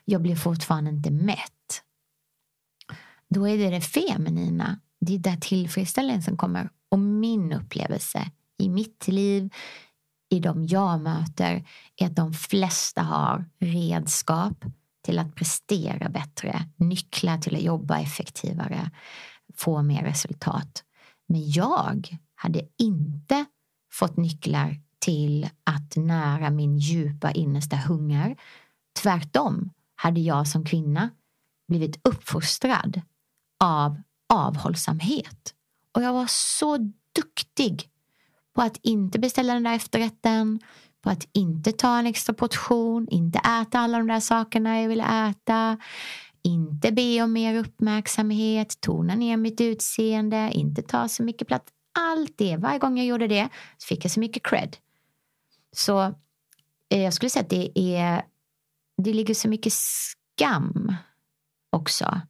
[0.05, 1.81] Jag blir fortfarande inte mätt.
[3.29, 4.79] Då är det det feminina.
[4.99, 6.69] Det är där tillfredsställelsen kommer.
[6.89, 9.49] Och min upplevelse i mitt liv,
[10.31, 14.65] i de jag möter är att de flesta har redskap
[15.01, 18.91] till att prestera bättre, nycklar till att jobba effektivare,
[19.57, 20.83] få mer resultat.
[21.27, 23.45] Men jag hade inte
[23.91, 28.35] fått nycklar till att nära min djupa innersta hunger.
[29.01, 31.09] Tvärtom hade jag som kvinna
[31.67, 33.01] blivit uppfostrad
[33.63, 34.01] av
[34.33, 35.53] avhållsamhet.
[35.95, 36.77] Och jag var så
[37.15, 37.90] duktig
[38.55, 40.59] på att inte beställa den där efterrätten,
[41.01, 45.29] på att inte ta en extra portion, inte äta alla de där sakerna jag ville
[45.29, 45.77] äta,
[46.43, 51.71] inte be om mer uppmärksamhet, tona ner mitt utseende, inte ta så mycket plats.
[51.99, 54.77] Allt det, varje gång jag gjorde det så fick jag så mycket cred.
[55.71, 56.01] Så
[56.89, 58.25] eh, jag skulle säga att det är,
[58.97, 60.95] det ligger så mycket skam
[61.69, 62.21] också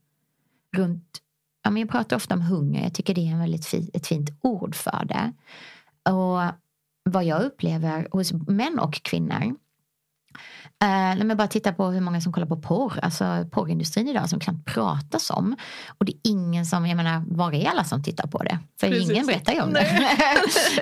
[0.76, 1.22] runt,
[1.62, 4.06] ja men jag pratar ofta om hunger, jag tycker det är en väldigt fi, ett
[4.06, 5.32] fint ord för det.
[6.10, 6.40] Och
[7.10, 9.56] vad jag upplever hos män och kvinnor
[10.82, 14.28] Uh, när man bara tittar på hur många som kollar på porr, alltså porrindustrin idag
[14.28, 15.56] som knappt pratas om.
[15.98, 18.58] Och det är ingen som, jag menar, var är alla som tittar på det?
[18.80, 19.10] För Precis.
[19.10, 20.08] ingen berättar ju om Nej.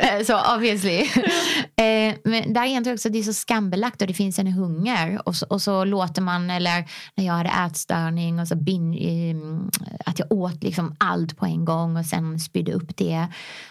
[0.01, 0.25] det.
[0.27, 1.03] så obviously.
[1.03, 5.29] uh, men där är jag också det är så skambelagt och det finns en hunger.
[5.29, 6.85] Och så, och så låter man, eller
[7.15, 9.69] när jag hade ätstörning och så bin, uh,
[10.07, 13.27] att jag åt liksom allt på en gång och sen spydde upp det.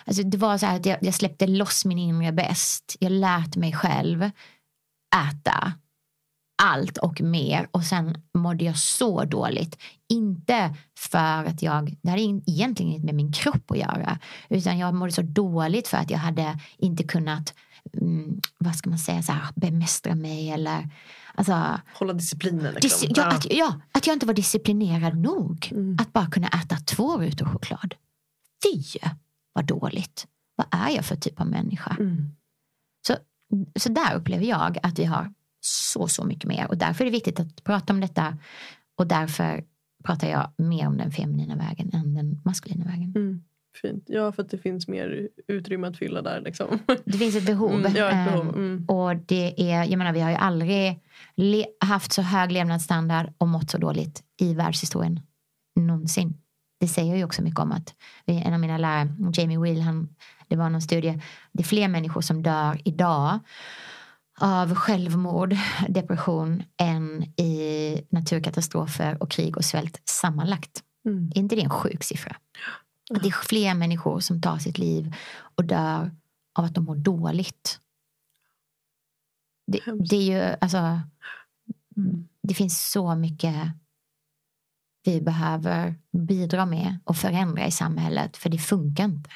[0.06, 2.96] Alltså det var så här att jag, jag släppte loss min inre bäst.
[3.00, 4.32] Jag lät mig själv
[5.16, 5.74] äta
[6.64, 9.78] allt och mer och sen mådde jag så dåligt.
[10.10, 14.94] Inte för att jag, det hade egentligen inget med min kropp att göra, utan jag
[14.94, 17.54] mådde så dåligt för att jag hade inte kunnat
[17.94, 20.90] mm, vad ska man säga, så här, bemästra mig eller
[21.36, 22.74] alltså, Hålla disciplinen.
[22.74, 23.08] Liksom.
[23.08, 25.70] Dis ja, att, ja, att jag inte var disciplinerad nog.
[25.72, 25.98] Mm.
[26.02, 27.96] Att bara kunna äta två rutor choklad.
[28.64, 29.00] Fy
[29.54, 30.28] vad dåligt.
[30.56, 31.96] Vad är jag för typ av människa?
[32.00, 32.30] Mm.
[33.08, 33.16] Så,
[33.76, 36.68] så där upplever jag att vi har så, så mycket mer.
[36.68, 38.38] Och därför är det viktigt att prata om detta.
[38.98, 39.64] Och därför
[40.04, 43.14] pratar jag mer om den feminina vägen än den maskulina vägen.
[43.16, 43.44] Mm.
[43.82, 44.04] Fint.
[44.08, 46.42] Ja, för att det finns mer utrymme att fylla där.
[46.42, 46.80] Liksom.
[47.06, 47.74] Det finns ett behov.
[47.74, 48.48] Mm, ja, ett behov.
[48.48, 48.86] Ehm, mm.
[48.88, 51.00] Och det är, jag menar, vi har ju aldrig
[51.80, 55.20] haft så hög levnadsstandard och mått så dåligt i världshistorien
[55.76, 56.38] någonsin.
[56.80, 57.96] Det säger ju också mycket om att
[58.26, 60.10] en av mina lärare, Jamie Wheel, han,
[60.48, 63.40] det var någon studie, det är fler människor som dör idag
[64.40, 65.56] av självmord,
[65.90, 70.84] depression än i naturkatastrofer och krig och svält sammanlagt.
[71.06, 71.32] Mm.
[71.36, 72.36] Är inte det en sjuk siffra?
[73.12, 75.16] Att det är fler människor som tar sitt liv
[75.56, 76.12] och dör
[76.60, 77.80] av att de mår dåligt.
[79.68, 79.80] Det,
[80.10, 80.78] det är ju alltså.
[81.98, 82.28] Mm.
[82.44, 83.56] Det finns så mycket
[85.04, 89.30] vi behöver bidra med och förändra i samhället för det funkar inte.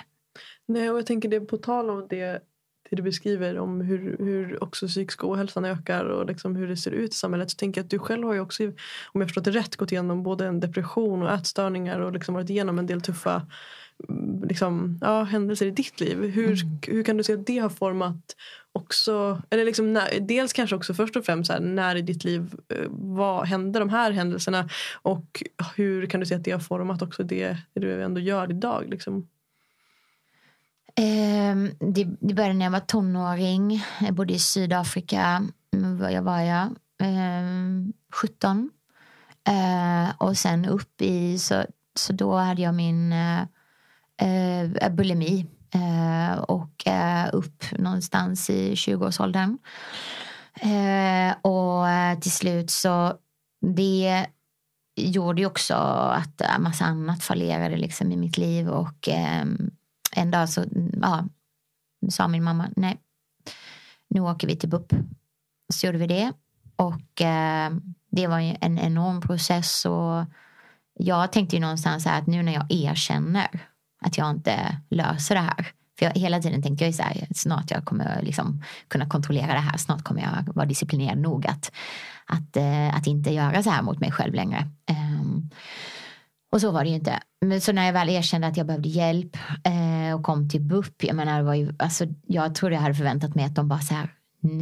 [0.66, 2.44] Nej, och jag tänker det på tal om det
[2.96, 6.92] det du beskriver om hur, hur också psykisk ohälsan ökar och liksom hur det ser
[6.92, 8.64] ut i samhället så tänker jag att du själv har ju också,
[9.14, 12.50] om jag förstått det rätt, gått igenom både en depression och ätstörningar och liksom varit
[12.50, 13.48] igenom en del tuffa
[14.10, 16.24] mm, liksom, ja, händelser i ditt liv.
[16.24, 16.80] Hur, mm.
[16.88, 18.36] hur kan du se att det har format
[18.72, 22.56] också, eller liksom när, dels kanske också först och främst här, när i ditt liv
[22.70, 24.70] eh, vad hände de här händelserna
[25.02, 25.44] och
[25.76, 28.86] hur kan du se att det har format också det, det du ändå gör idag?
[28.90, 29.28] Liksom?
[30.96, 33.84] Eh, det, det började när jag var tonåring.
[34.02, 35.44] Jag bodde i Sydafrika.
[36.12, 36.66] Jag var jag?
[37.02, 37.44] Eh,
[38.14, 38.70] 17.
[39.48, 41.66] Eh, och sen upp i, så,
[41.96, 43.42] så då hade jag min eh,
[44.18, 45.46] eh bulimi.
[45.74, 49.58] Eh, och eh, upp någonstans i 20-årsåldern.
[50.62, 53.14] Ehm, eh, och till slut så
[53.76, 54.26] det
[54.96, 58.70] gjorde ju också att en massa annat fallerade liksom i mitt liv.
[58.70, 59.72] Och ehm,
[60.16, 60.66] en dag så
[61.02, 61.24] ja,
[62.10, 62.98] sa min mamma, nej,
[64.10, 64.94] nu åker vi till BUP.
[65.74, 66.32] Så gjorde vi det.
[66.76, 67.72] Och eh,
[68.12, 69.86] det var en enorm process.
[69.86, 70.26] Och
[70.94, 73.60] jag tänkte ju någonstans att nu när jag erkänner
[74.02, 75.68] att jag inte löser det här.
[76.00, 79.60] För jag, hela tiden tänkte jag så här, snart jag kommer liksom kunna kontrollera det
[79.60, 79.78] här.
[79.78, 81.72] Snart kommer jag vara disciplinerad nog att,
[82.26, 84.68] att, eh, att inte göra så här mot mig själv längre.
[84.90, 85.50] Um,
[86.54, 87.20] och så var det ju inte.
[87.46, 91.04] Men så när jag väl erkände att jag behövde hjälp eh, och kom till BUP.
[91.04, 93.80] Jag menar, det var ju, alltså, jag trodde jag hade förväntat mig att de bara
[93.80, 94.10] så här.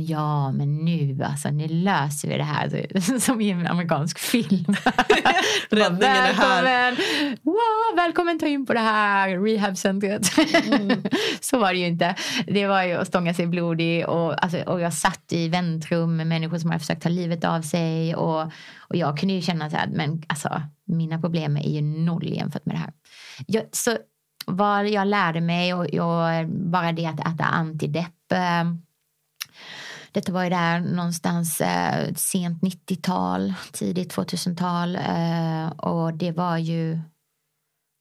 [0.07, 3.19] Ja, men nu alltså, nu löser vi det här.
[3.19, 4.75] Som i en amerikansk film.
[5.69, 6.97] Räddningen är här.
[7.41, 10.38] Wow, välkommen ta in på det här rehabcentret.
[10.65, 11.03] Mm.
[11.41, 12.15] så var det ju inte.
[12.47, 14.07] Det var ju att stånga sig blodig.
[14.07, 17.61] Och, alltså, och jag satt i väntrum med människor som hade försökt ta livet av
[17.61, 18.15] sig.
[18.15, 18.41] Och,
[18.77, 22.65] och jag kunde ju känna så här, men alltså mina problem är ju noll jämfört
[22.65, 22.93] med det här.
[23.47, 23.97] Jag, så
[24.45, 28.32] vad jag lärde mig och, och bara det att äta antidepp.
[28.32, 28.63] Eh,
[30.12, 34.95] detta var ju där någonstans eh, sent 90-tal, tidigt 2000-tal.
[34.95, 36.99] Eh, och det var ju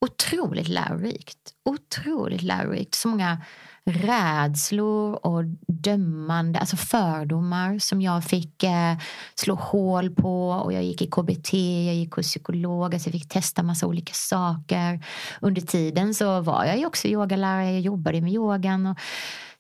[0.07, 1.39] otroligt lärorikt.
[1.65, 2.95] Otroligt lärorikt.
[2.95, 3.39] Så många
[3.85, 8.97] rädslor och dömande, alltså fördomar som jag fick eh,
[9.35, 10.51] slå hål på.
[10.51, 11.53] Och jag gick i KBT,
[11.87, 15.05] jag gick hos psykolog, alltså jag fick testa massa olika saker.
[15.41, 18.87] Under tiden så var jag ju också yogalärare, jag jobbade med yogan.
[18.87, 18.99] Och,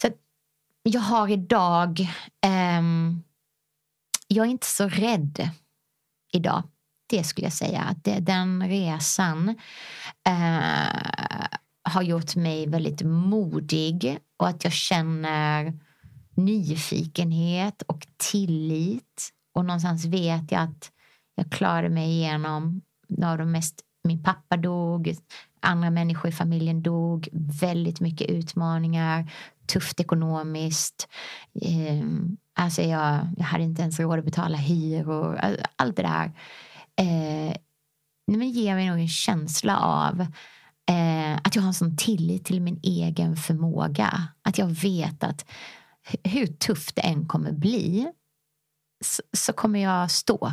[0.03, 0.09] så
[0.83, 2.01] jag har idag,
[2.45, 2.83] eh,
[4.29, 5.51] jag är inte så rädd
[6.33, 6.63] idag.
[7.09, 7.81] Det skulle jag säga.
[7.81, 9.49] Att det, den resan
[10.27, 11.49] eh,
[11.83, 15.79] har gjort mig väldigt modig och att jag känner
[16.35, 19.31] nyfikenhet och tillit.
[19.55, 20.91] Och någonstans vet jag att
[21.35, 22.83] jag klarade mig igenom
[23.23, 25.15] av de mest min pappa dog,
[25.61, 29.33] andra människor i familjen dog, väldigt mycket utmaningar,
[29.73, 31.09] tufft ekonomiskt.
[31.63, 32.05] Eh,
[32.55, 35.41] alltså jag, jag hade inte ens råd att betala hyror,
[35.77, 36.33] allt det där.
[36.97, 37.57] Eh,
[38.27, 40.21] men ger mig nog en känsla av
[40.91, 44.29] eh, att jag har en sån tillit till min egen förmåga.
[44.43, 45.47] Att jag vet att
[46.25, 48.13] hur tufft det än kommer bli
[49.05, 50.53] så, så kommer jag stå.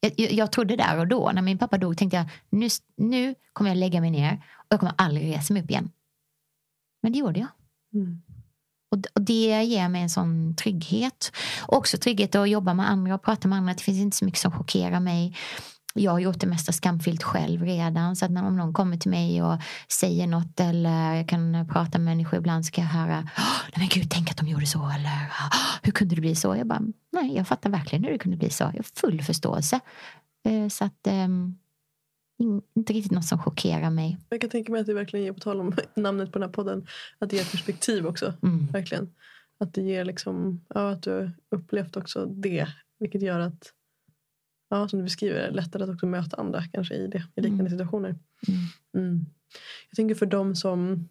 [0.00, 3.70] Jag, jag, trodde där och då, när min pappa dog, tänkte jag nu, nu kommer
[3.70, 5.90] jag lägga mig ner och jag kommer aldrig resa mig upp igen.
[7.02, 7.48] Men det gjorde jag.
[7.94, 8.22] Mm.
[8.90, 11.32] Och, det ger mig en sån trygghet.
[11.66, 13.74] Också trygghet att jobba med andra och prata med andra.
[13.74, 15.36] Det finns inte så mycket som chockerar mig
[15.94, 18.16] jag har gjort det mesta skamfyllt själv redan.
[18.16, 21.98] Så att när, om någon kommer till mig och säger något eller jag kan prata
[21.98, 24.90] med människor ibland så kan jag höra Nej men gud, tänk att de gjorde så
[24.90, 25.32] eller
[25.82, 26.56] hur kunde det bli så?
[26.56, 26.82] Jag bara,
[27.12, 28.64] nej jag fattar verkligen hur det kunde bli så.
[28.64, 29.80] Jag har full förståelse.
[30.44, 31.58] Eh, så att um,
[32.40, 34.18] inte riktigt något som chockerar mig.
[34.28, 36.52] Jag kan tänka mig att det verkligen ger, på tal om namnet på den här
[36.52, 36.86] podden,
[37.18, 38.34] att det ger perspektiv också.
[38.42, 38.66] Mm.
[38.66, 39.14] Verkligen.
[39.58, 42.66] Att det ger liksom, ja, att du har upplevt också det.
[42.98, 43.72] Vilket gör att
[44.70, 47.70] ja, som du beskriver, lättare att också möta andra kanske i, det, i liknande mm.
[47.70, 48.18] situationer.
[48.48, 48.60] Mm.
[49.06, 49.26] mm.
[49.90, 51.08] Jag tänker för dem som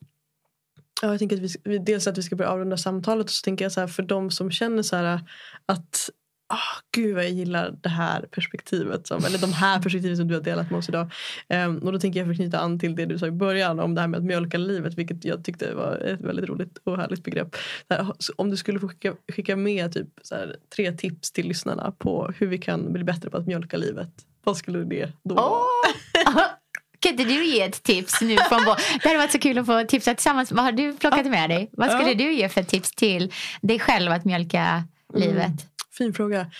[1.02, 3.66] Ja, jag tänker att vi, dels att vi ska börja avrunda samtalet och så tänker
[3.66, 5.22] jag så här, för de som känner så här,
[5.66, 6.10] att
[6.50, 9.08] oh, gud vad jag gillar det här perspektivet.
[9.08, 11.12] Som, eller de här perspektiven som du har delat med oss idag.
[11.50, 14.02] Um, och då tänker jag knyta an till det du sa i början om det
[14.02, 14.94] här med att mjölka livet.
[14.94, 17.56] Vilket jag tyckte var ett väldigt roligt och härligt begrepp.
[17.90, 22.34] Här, om du skulle få skicka, skicka med typ, här, tre tips till lyssnarna på
[22.38, 24.12] hur vi kan bli bättre på att mjölka livet.
[24.44, 25.46] Vad skulle det då vara?
[25.46, 26.44] Oh!
[27.00, 29.00] Kan inte du ge ett tips nu från vår...
[29.04, 30.52] Det hade varit så kul att få tipsa tillsammans.
[30.52, 31.70] Vad har du plockat med dig?
[31.72, 34.84] Vad skulle du ge för tips till dig själv att mjölka
[35.14, 35.38] livet?
[35.38, 35.58] Mm.
[35.92, 36.52] Fin fråga.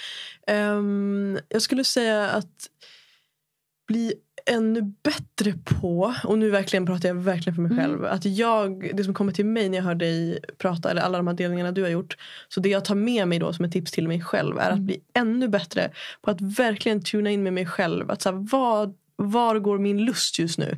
[0.52, 2.70] Um, jag skulle säga att
[3.88, 4.14] bli
[4.46, 7.84] ännu bättre på, och nu verkligen pratar jag verkligen för mig mm.
[7.84, 8.06] själv.
[8.06, 11.28] Att jag, det som kommer till mig när jag hör dig prata, eller alla de
[11.28, 12.18] här delningarna du har gjort.
[12.48, 14.74] Så det jag tar med mig då som ett tips till mig själv är mm.
[14.74, 18.12] att bli ännu bättre på att verkligen tuna in med mig själv.
[18.12, 20.70] Att så här, vad var går min lust just nu?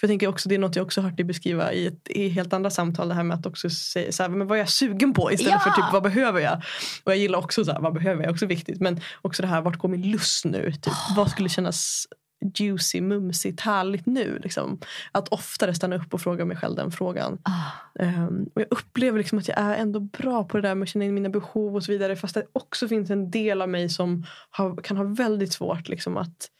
[0.00, 2.28] För jag tänker också, Det är något jag också hört dig beskriva i, ett, i
[2.28, 3.08] helt andra samtal.
[3.08, 5.52] Det här med att också säga så här, men vad är jag sugen på istället
[5.52, 5.58] ja!
[5.58, 6.62] för typ vad behöver jag?
[7.04, 8.32] Och jag gillar också så här, vad behöver jag?
[8.32, 8.80] Också viktigt.
[8.80, 10.72] Men också det här, vart går min lust nu?
[10.72, 11.16] Typ, oh.
[11.16, 12.06] Vad skulle kännas
[12.54, 14.38] juicy, mumsigt, härligt nu.
[14.42, 14.80] Liksom.
[15.12, 17.38] Att oftare stanna upp och fråga mig själv den frågan.
[17.44, 18.18] Oh.
[18.18, 20.88] Um, och jag upplever liksom att jag är ändå bra på det där med att
[20.88, 22.16] känna in mina behov och så vidare.
[22.16, 26.16] Fast det också finns en del av mig som har, kan ha väldigt svårt liksom,
[26.16, 26.50] att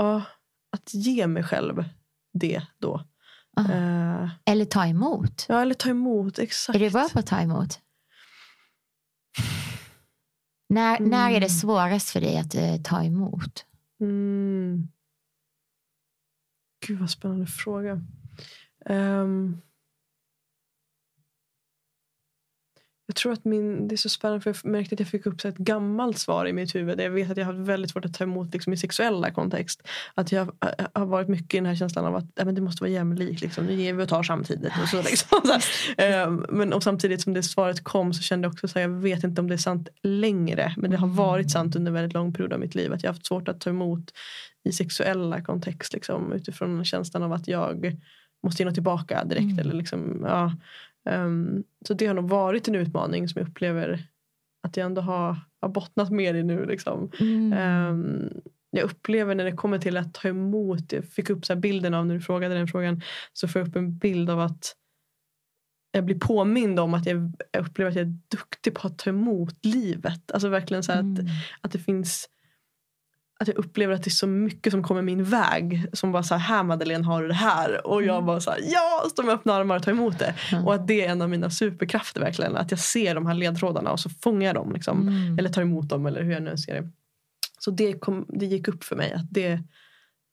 [0.00, 0.22] uh,
[0.70, 1.84] att ge mig själv
[2.32, 3.04] det då.
[3.60, 5.46] Uh, eller ta emot.
[5.48, 6.38] Ja, eller ta emot.
[6.38, 6.76] Exakt.
[6.76, 7.80] Är du bra på att ta emot?
[10.68, 11.10] När, mm.
[11.10, 13.66] när är det svårast för dig att uh, ta emot?
[14.00, 14.88] Mm.
[16.86, 18.00] Gud vad spännande fråga.
[18.86, 19.60] Um,
[23.08, 25.44] Jag tror att min, det är så spännande för jag märkte att jag fick upp
[25.44, 27.00] ett gammalt svar i mitt huvud.
[27.00, 29.88] Jag vet att jag har väldigt svårt att ta emot liksom, i sexuella kontext.
[30.14, 30.52] Att jag
[30.92, 33.40] har varit mycket i den här känslan av att ja, men det måste vara jämlikt.
[33.40, 33.66] Liksom.
[33.66, 34.72] Nu ger vi och tar samtidigt.
[34.82, 35.58] Och så, liksom, så
[36.02, 39.24] ehm, men och samtidigt som det svaret kom så kände jag också att jag vet
[39.24, 40.74] inte om det är sant längre.
[40.76, 42.92] Men det har varit sant under en väldigt lång period av mitt liv.
[42.92, 44.12] Att jag har haft svårt att ta emot
[44.64, 45.92] i sexuella kontext.
[45.92, 47.96] Liksom, utifrån känslan av att jag
[48.42, 49.42] måste ge något tillbaka direkt.
[49.42, 49.58] Mm.
[49.58, 50.52] Eller liksom, ja,
[51.10, 54.08] Um, så det har nog varit en utmaning som jag upplever
[54.62, 56.66] att jag ändå har, har bottnat mer i nu.
[56.66, 57.10] Liksom.
[57.20, 57.52] Mm.
[57.52, 58.30] Um,
[58.70, 62.06] jag upplever när det kommer till att ta emot, jag fick upp så bilden av
[62.06, 64.74] när du frågade den frågan, så får jag upp en bild av att
[65.92, 69.64] jag blir påmind om att jag, upplever att jag är duktig på att ta emot
[69.64, 70.32] livet.
[70.32, 71.14] Alltså verkligen så mm.
[71.14, 71.20] att,
[71.60, 72.28] att det finns
[73.40, 75.86] att jag upplever att det är så mycket som kommer min väg.
[75.92, 77.86] Som bara så här, här Madeleine har du det här.
[77.86, 78.26] Och jag mm.
[78.26, 80.34] bara så här, ja, står med öppna armar och tar emot det.
[80.52, 80.66] Mm.
[80.66, 82.56] Och att det är en av mina superkrafter verkligen.
[82.56, 84.72] Att jag ser de här ledtrådarna och så fångar jag dem.
[84.72, 85.08] Liksom.
[85.08, 85.38] Mm.
[85.38, 86.88] Eller tar emot dem eller hur jag nu ser det.
[87.58, 89.62] Så det, kom, det gick upp för mig att det,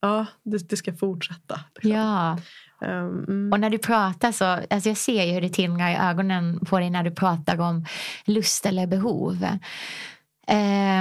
[0.00, 1.60] ja, det, det ska fortsätta.
[1.74, 1.90] Liksom.
[1.90, 2.38] Ja.
[2.80, 3.52] Um, mm.
[3.52, 6.78] Och när du pratar så, alltså jag ser ju hur det tindrar i ögonen på
[6.78, 7.86] dig när du pratar om
[8.24, 9.46] lust eller behov.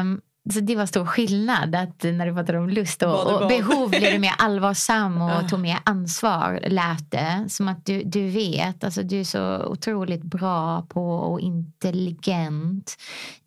[0.02, 0.22] Um,
[0.54, 4.14] så det var stor skillnad att när du pratade om lust och, och behov blev
[4.14, 7.46] du mer allvarsam och tog mer ansvar lät det.
[7.50, 12.98] Som att du, du vet, alltså du är så otroligt bra på och intelligent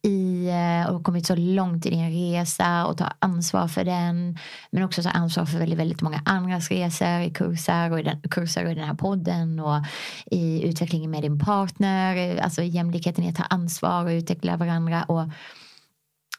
[0.03, 4.39] i eh, och har kommit så långt i din resa och tar ansvar för den.
[4.71, 8.21] Men också tar ansvar för väldigt, väldigt många andras resor i kurser och i, den,
[8.31, 9.85] kurser och i den här podden och
[10.31, 12.37] i utvecklingen med din partner.
[12.37, 15.03] Alltså jämlikheten i att ta ansvar och utveckla varandra.
[15.03, 15.23] Och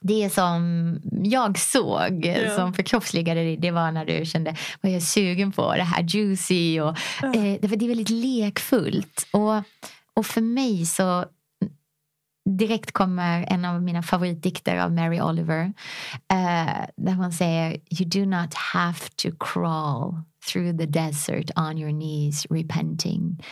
[0.02, 2.56] det som jag såg yeah.
[2.56, 6.04] som förkroppsligade det, det var när du kände vad jag är sugen på, det här
[6.04, 6.80] juicy.
[6.80, 7.30] Och, uh.
[7.30, 9.28] eh, det, är väldigt lekfullt.
[9.32, 9.64] Och,
[10.14, 11.26] och för mig så
[12.58, 15.66] direkt kommer en av mina favoritdikter av Mary Oliver.
[16.34, 21.92] Uh, där hon säger You do not have to crawl through the desert on your
[21.92, 23.44] knees repenting.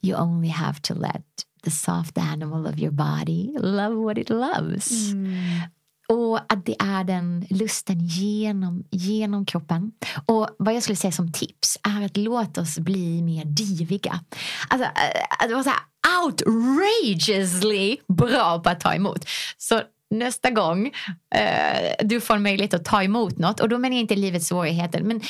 [0.00, 1.24] You only have to let
[1.62, 5.12] the soft animal of your body love what it loves.
[5.12, 5.62] Mm.
[6.08, 9.92] Och att det är den lusten genom, genom kroppen.
[10.26, 14.20] Och vad jag skulle säga som tips är att låt oss bli mer diviga.
[14.68, 15.80] Alltså, eh, att vara så här
[16.24, 19.24] outrageously bra på att ta emot.
[19.58, 19.80] Så
[20.10, 20.86] nästa gång
[21.34, 24.46] eh, du får en möjlighet att ta emot något, och då menar jag inte livets
[24.46, 25.20] svårigheter, men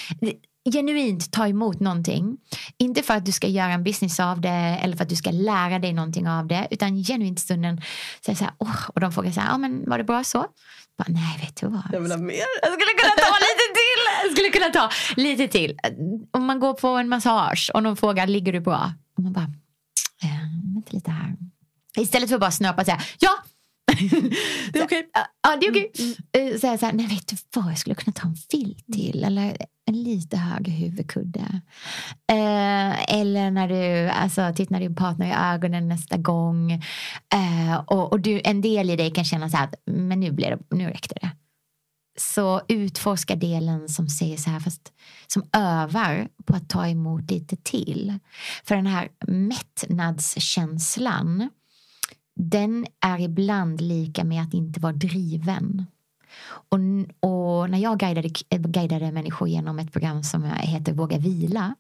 [0.72, 2.36] genuint ta emot någonting.
[2.78, 5.30] Inte för att du ska göra en business av det eller för att du ska
[5.30, 6.68] lära dig någonting av det.
[6.70, 7.80] Utan genuint stunden
[8.20, 10.46] säga så här, oh, och de frågar så här, ja men var det bra så?
[10.98, 11.82] Bara, Nej, vet du vad?
[11.92, 12.44] Jag vill ha mer.
[12.62, 14.02] Jag skulle kunna ta lite till.
[14.22, 15.78] Jag skulle kunna ta lite till.
[16.30, 18.92] Om man går på en massage och någon frågar, ligger du bra?
[19.16, 19.50] Och man bara,
[20.22, 20.28] äh,
[20.74, 21.36] vänta lite här.
[21.98, 23.30] Istället för att bara snöpa och säga, ja,
[24.72, 24.84] det är okej.
[24.84, 25.02] Okay.
[25.42, 25.90] Ja, det är okej.
[25.94, 26.14] Okay.
[26.32, 26.54] Mm.
[26.54, 29.24] Eh, så här, nej vet du vad, jag skulle kunna ta en filt till.
[29.24, 29.56] Eller
[29.86, 31.60] en lite högre huvudkudde.
[32.28, 36.72] Eh, eller när du alltså, tittar din partner i ögonen nästa gång.
[37.34, 40.32] Eh, och, och du, en del i dig kan känna så här att men nu,
[40.32, 41.30] blir det, nu räckte det.
[42.18, 44.92] Så utforska delen som säger så här, fast
[45.26, 48.18] som övar på att ta emot lite till.
[48.64, 51.48] För den här mättnadskänslan
[52.36, 55.86] den är ibland lika med att inte vara driven.
[56.44, 56.78] Och,
[57.30, 61.74] och när jag guidade, guidade människor genom ett program som heter Våga vila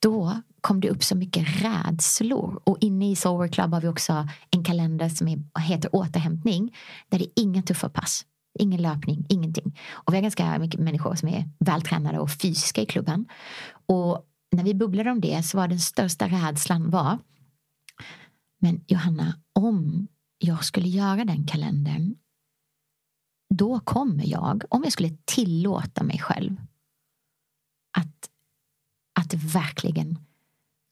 [0.00, 2.60] då kom det upp så mycket rädslor.
[2.64, 6.76] Och inne i Soul Club har vi också en kalender som heter återhämtning.
[7.08, 8.24] Där det är inga tuffa pass.
[8.58, 9.78] Ingen löpning, ingenting.
[9.90, 13.26] Och vi har ganska mycket människor som är vältränade och fysiska i klubben.
[13.86, 17.18] Och när vi bubblade om det så var den största rädslan var
[18.58, 20.06] men Johanna, om
[20.38, 22.14] jag skulle göra den kalendern
[23.54, 26.56] då kommer jag, om jag skulle tillåta mig själv
[27.98, 28.30] att,
[29.18, 30.18] att verkligen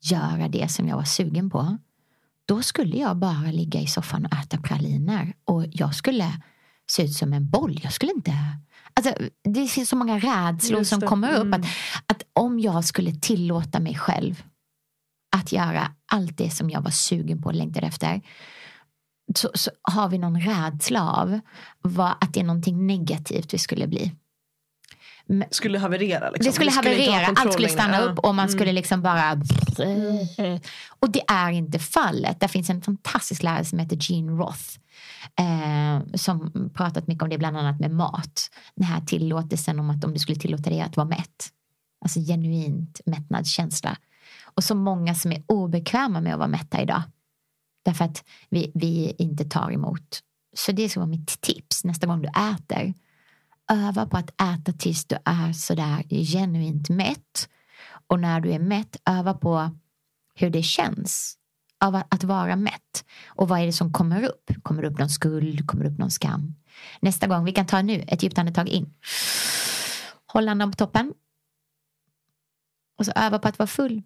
[0.02, 1.78] göra det som jag var sugen på
[2.46, 6.40] då skulle jag bara ligga i soffan och äta praliner och jag skulle
[6.86, 7.80] se ut som en boll.
[7.82, 8.32] Jag skulle inte...
[8.94, 11.42] Alltså, det finns så många rädslor som kommer upp.
[11.42, 11.61] Mm.
[11.61, 11.66] Att,
[12.07, 14.42] att om jag skulle tillåta mig själv
[15.36, 18.22] att göra allt det som jag var sugen på och längtade efter
[19.35, 21.41] så, så har vi någon rädsla av
[21.81, 24.12] vad, att det är någonting negativt vi skulle bli.
[25.27, 26.31] Men, skulle haverera?
[26.31, 26.47] Liksom.
[26.47, 28.59] Det skulle haverera, allt skulle stanna upp och man mm.
[28.59, 29.33] skulle liksom bara...
[30.89, 32.41] Och det är inte fallet.
[32.41, 34.79] Det finns en fantastisk lärare som heter Gene Roth.
[35.39, 38.51] Eh, som pratat mycket om det bland annat med mat.
[38.75, 41.49] Den här tillåtelsen om att om du skulle tillåta dig att vara mätt.
[42.05, 43.97] Alltså genuint mättnadskänsla.
[44.45, 47.03] Och så många som är obekväma med att vara mätta idag.
[47.85, 50.20] Därför att vi, vi inte tar emot.
[50.57, 52.95] Så det ska vara mitt tips nästa gång du äter.
[53.72, 57.49] Öva på att äta tills du är sådär genuint mätt.
[58.07, 59.70] Och när du är mätt, öva på
[60.35, 61.39] hur det känns
[61.80, 63.05] av att vara mätt.
[63.26, 64.51] Och vad är det som kommer upp?
[64.62, 65.66] Kommer det upp någon skuld?
[65.66, 66.55] Kommer det upp någon skam?
[67.01, 68.95] Nästa gång, vi kan ta nu ett djupt andetag in.
[70.26, 71.14] Håll andan på toppen.
[72.99, 74.03] Och så öva på att vara full.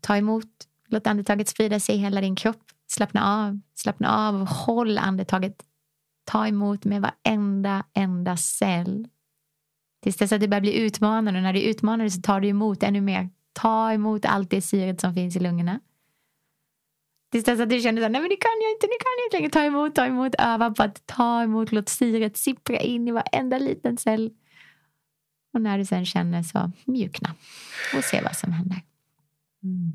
[0.00, 0.46] Ta emot.
[0.86, 2.67] Låt andetaget sprida sig i hela din kropp.
[2.88, 5.64] Slappna av, slappna av, håll andetaget.
[6.24, 9.08] Ta emot med varenda enda cell.
[10.02, 11.38] Tills dess att det börjar bli utmanande.
[11.38, 13.30] Och när det är utmanande så tar du emot ännu mer.
[13.52, 15.80] Ta emot allt det syret som finns i lungorna.
[17.30, 19.26] Tills dess att du känner att nej men det kan jag inte, det kan jag
[19.26, 19.50] inte längre.
[19.50, 21.72] Ta emot, ta emot, öva på att ta emot.
[21.72, 24.30] Låt syret sippra in i varenda liten cell.
[25.52, 27.34] Och när du sen känner så mjukna
[27.96, 28.82] och se vad som händer.
[29.62, 29.92] Mm.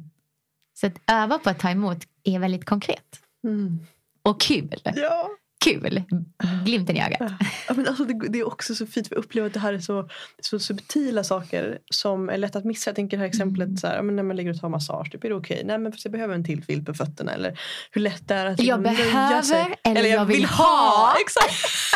[0.73, 3.19] Så att öva på att ta emot är väldigt konkret.
[3.43, 3.79] Mm.
[4.21, 4.81] Och kul.
[4.95, 5.29] Ja.
[5.63, 6.03] Kul.
[6.65, 7.31] Glimten i ögat.
[7.67, 9.79] Ja, men alltså det, det är också så fint att uppleva att det här är
[9.79, 10.09] så,
[10.41, 12.89] så subtila saker som är lätt att missa.
[12.89, 13.77] Jag tänker det här exemplet Mm.
[13.77, 15.11] så här, men när man ligger och tar massage.
[15.11, 15.61] Typ, är det okej?
[15.65, 17.31] Nej men fast jag behöver en till filt på fötterna.
[17.31, 17.59] Eller
[17.91, 19.75] hur lätt det är att Jag liksom behöver sig.
[19.83, 21.15] eller jag vill ha.
[21.21, 21.53] Exakt.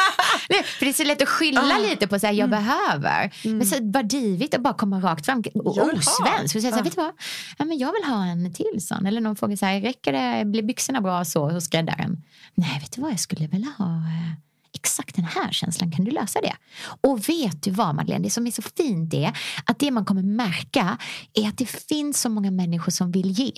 [0.50, 1.78] Nej, för det är så lätt att skylla Ah.
[1.90, 3.32] lite på så här, jag behöver.
[3.44, 5.98] Men så var divigt att bara komma rakt fram och Jag vill ha.
[5.98, 6.56] osvensk.
[6.56, 6.84] Och säga så här, Ah.
[6.84, 7.12] vet du vad?
[7.58, 9.06] Ja, men jag vill ha en till sån.
[9.06, 12.24] Eller någon frågar så här, räcker det, blir byxorna bra så hos skräddaren?
[12.56, 13.12] Nej, vet du vad?
[13.12, 14.34] Jag skulle vilja ha eh,
[14.74, 15.92] exakt den här känslan.
[15.92, 16.54] Kan du lösa det?
[17.02, 18.24] Och vet du vad Madeleine?
[18.24, 20.98] Det som är så fint är att det man kommer märka
[21.34, 23.54] är att det finns så många människor som vill ge.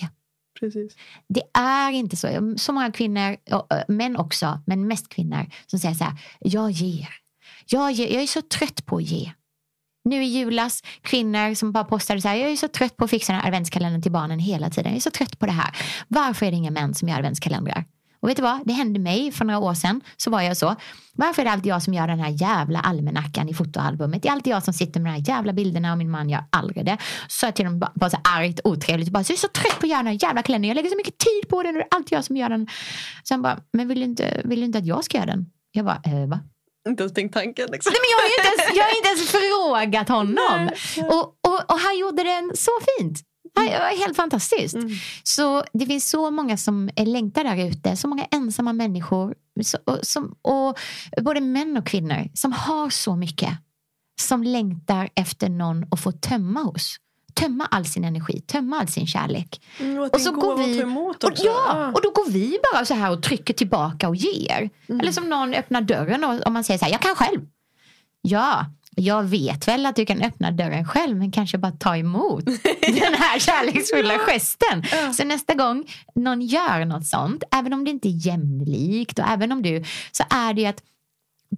[0.60, 0.96] Precis.
[1.28, 2.56] Det är inte så.
[2.58, 7.10] Så många kvinnor, äh, män också, men mest kvinnor, som säger så här, jag ger.
[7.66, 8.14] Jag, ger.
[8.14, 9.32] jag är så trött på att ge.
[10.04, 13.10] Nu i julas, kvinnor som bara postade så här, jag är så trött på att
[13.10, 14.92] fixa den här adventskalendern till barnen hela tiden.
[14.92, 15.76] Jag är så trött på det här.
[16.08, 17.86] Varför är det inga män som gör adventskalendrar?
[18.22, 18.60] Och vet du vad?
[18.66, 20.02] Det hände mig för några år sedan.
[20.18, 20.76] Så var jag så.
[21.14, 24.24] Varför är det alltid jag som gör den här jävla almanackan i fotoalbumet?
[24.24, 26.44] Det är alltid jag som sitter med de här jävla bilderna och min man gör
[26.50, 26.98] aldrig det.
[27.28, 29.10] Så sa jag till dem bara, bara så argt, otrevligt.
[29.10, 30.68] Bara, så jag är så trött på att göra den här jävla kalendern.
[30.68, 32.68] Jag lägger så mycket tid på den och det är alltid jag som gör den.
[33.24, 35.46] Så han bara, men vill du inte, vill du inte att jag ska göra den?
[35.72, 36.40] Jag bara, eh, va?
[36.90, 37.68] Inte ens tänkt tanken.
[37.72, 37.92] Liksom.
[37.94, 40.70] Nej, men jag, har inte ens, jag har inte ens frågat honom.
[41.16, 43.20] Och, och, och han gjorde den så fint.
[43.56, 44.76] Det var helt fantastiskt.
[44.76, 44.90] Mm.
[45.24, 47.96] Så det finns så många som är längtar där ute.
[47.96, 49.36] Så många ensamma människor.
[49.86, 50.80] Och, som, och
[51.24, 53.50] både män och kvinnor som har så mycket.
[54.22, 56.96] Som längtar efter någon att få tömma hos.
[57.34, 59.62] Tömma all sin energi, tömma all sin kärlek.
[59.80, 60.78] Mm, och Och så går vi-
[61.24, 64.70] Och, ja, och då går vi bara så här och trycker tillbaka och ger.
[64.90, 65.02] Mm.
[65.02, 67.42] Eller som någon öppnar dörren och, och man säger så här, jag kan själv.
[68.22, 68.66] Ja,
[69.00, 72.46] jag vet väl att du kan öppna dörren själv men kanske bara ta emot
[72.82, 74.84] den här kärleksfulla gesten.
[74.92, 75.14] Ja.
[75.14, 75.86] Så nästa gång
[76.16, 80.24] någon gör något sånt, även om det inte är jämlikt och även om du, så
[80.30, 80.84] är det ju att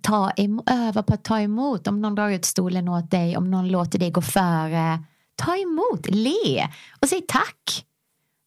[0.01, 0.31] ta
[0.65, 1.87] öva på att ta emot.
[1.87, 5.03] Om någon drar ut stolen åt dig, om någon låter dig gå före.
[5.35, 6.67] Ta emot, le
[7.01, 7.85] och säg tack.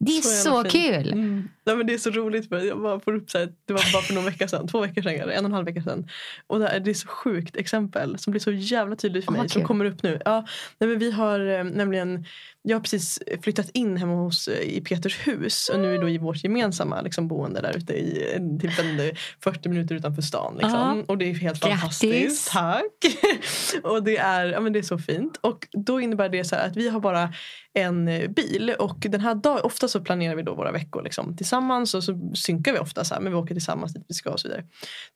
[0.05, 1.13] Det är Så så, kul.
[1.13, 1.49] Mm.
[1.67, 3.93] Nej, men det är så roligt för jag bara får upp så här, det var
[3.93, 6.09] bara för några veckor sedan, två veckor sedan eller en och en halv vecka sedan.
[6.47, 9.37] Och det är, det är så sjukt exempel som blir så jävla tydligt för Åh,
[9.37, 10.21] mig vad som kommer upp nu.
[10.25, 10.47] Ja,
[10.79, 12.25] nej, men vi har eh, nämligen,
[12.67, 16.09] jag har precis flyttat in hemma hos eh, i Peters hus och nu är då
[16.09, 20.23] i vårt gemensamma liksom, boende där ute i en, typ en, eh, 40 minuter utanför
[20.23, 20.55] stan.
[20.55, 20.73] Liksom.
[20.99, 21.05] Ja.
[21.09, 21.81] Och det är helt Grattis.
[21.81, 22.53] fantastiskt.
[22.53, 23.19] Tack!
[23.83, 25.37] och det är, ja, men det är så fint.
[25.41, 27.33] Och då innebär det så att vi har bara
[27.75, 31.37] en eh, bil och den här dagen, ofta så planerar vi då våra veckor liksom,
[31.37, 34.31] tillsammans och så synkar vi ofta så här, men vi åker tillsammans dit vi ska
[34.31, 34.65] och så vidare.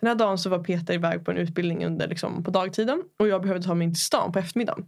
[0.01, 3.29] Den här dagen så var Peter iväg på en utbildning under, liksom, på dagtiden och
[3.29, 4.85] jag behövde ta mig in till stan på eftermiddagen.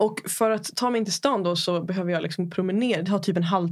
[0.00, 3.10] Och för att ta mig in till stan då så behöver jag liksom promenera, det
[3.10, 3.68] har typ en halv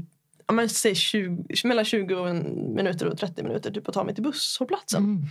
[0.47, 2.33] Ja, men säg 20, mellan 20
[2.75, 5.05] minuter och 30 minuter typ att ta mig till busshållplatsen.
[5.05, 5.27] Mm.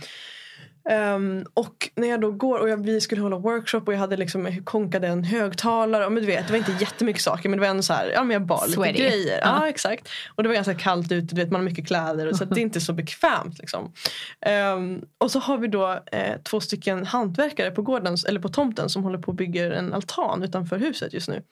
[0.88, 4.16] Ehm, och när jag då går och jag, vi skulle hålla workshop och jag hade
[4.16, 6.06] liksom konkade en högtalare.
[6.06, 8.10] Och men du vet, det var inte jättemycket saker men det var ändå så här,
[8.14, 8.98] ja men jag bar lite Sweaty.
[8.98, 9.40] grejer.
[9.42, 9.58] Ja.
[9.60, 9.68] Ja.
[9.68, 10.08] exakt.
[10.34, 12.50] Och det var ganska kallt ute, du vet man har mycket kläder och så att
[12.50, 13.58] det är inte så bekvämt.
[13.58, 13.92] Liksom.
[14.40, 18.88] Ehm, och så har vi då eh, två stycken hantverkare på gården, eller på tomten
[18.88, 21.42] som håller på att bygga en altan utanför huset just nu.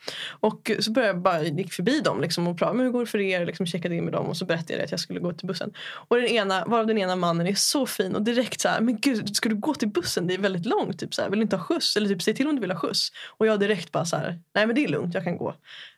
[0.40, 3.06] Och så började jag bara, gick förbi dem liksom, och pratade, men hur går det
[3.06, 3.46] för er?
[3.46, 5.72] Liksom, checkade in med dem och så berättade jag att jag skulle gå till bussen.
[6.08, 8.98] Och den ena, varav den ena mannen är så fin och direkt så här, men
[9.00, 10.26] gud Typ, ska du gå till bussen?
[10.26, 10.98] Det är väldigt långt.
[10.98, 11.96] Typ så här, vill du inte ha skjuts?
[11.96, 13.08] Eller typ säg till om du vill ha skjuts.
[13.38, 15.54] Och jag direkt bara så här, nej men det är lugnt, jag kan gå.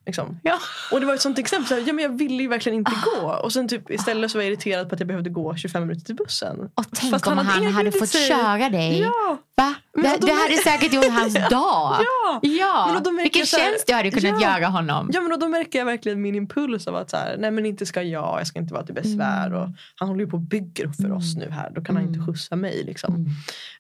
[0.08, 0.40] Liksom.
[0.42, 0.58] Ja.
[0.92, 2.92] Och det var ett sånt exempel, så här, ja, men jag ville ju verkligen inte
[3.04, 3.28] gå.
[3.42, 6.04] Och sen typ, istället så var jag irriterad på att jag behövde gå 25 minuter
[6.06, 6.60] till bussen.
[6.74, 8.28] Och tänk Fast om han hade erbjudit fått sig.
[8.28, 9.00] köra dig.
[9.00, 9.38] Ja!
[9.56, 9.74] Va?
[9.96, 11.96] Men Det, hade säkert gjort hans dag.
[12.00, 12.40] Ja!
[12.42, 14.58] Ja, Men vilken så här- tjänst du hade kunnat Ja.
[14.58, 15.10] göra honom.
[15.12, 17.66] Ja men och då märker jag verkligen min impuls av att så här, nej men
[17.66, 19.46] inte ska jag, jag ska inte vara till besvär.
[19.46, 19.58] Mm.
[19.62, 22.14] Och han håller ju på och bygger för oss nu här, då kan han inte
[22.18, 22.26] Mm.
[22.26, 22.82] skjutsa mig.
[22.86, 23.14] Liksom.
[23.14, 23.26] Mm.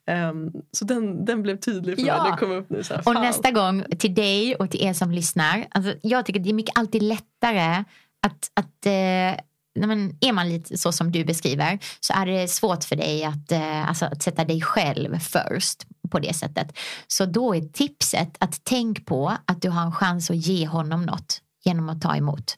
[0.08, 2.22] Ehm, så den, den blev tydlig för Ja.
[2.22, 2.82] mig, det kom upp nu.
[2.82, 3.22] Så här, Och fan.
[3.22, 5.66] nästa gång till dig och till er som lyssnar.
[5.70, 7.84] Alltså, jag tycker det är mycket alltid lättare
[8.26, 9.40] att, att eh,
[9.86, 13.52] men är man lite så som du beskriver så är det svårt för dig att,
[13.52, 16.78] eh, alltså, att sätta dig själv först på det sättet.
[17.06, 21.02] Så då är tipset att tänk på att du har en chans att ge honom
[21.06, 22.56] något genom att ta emot.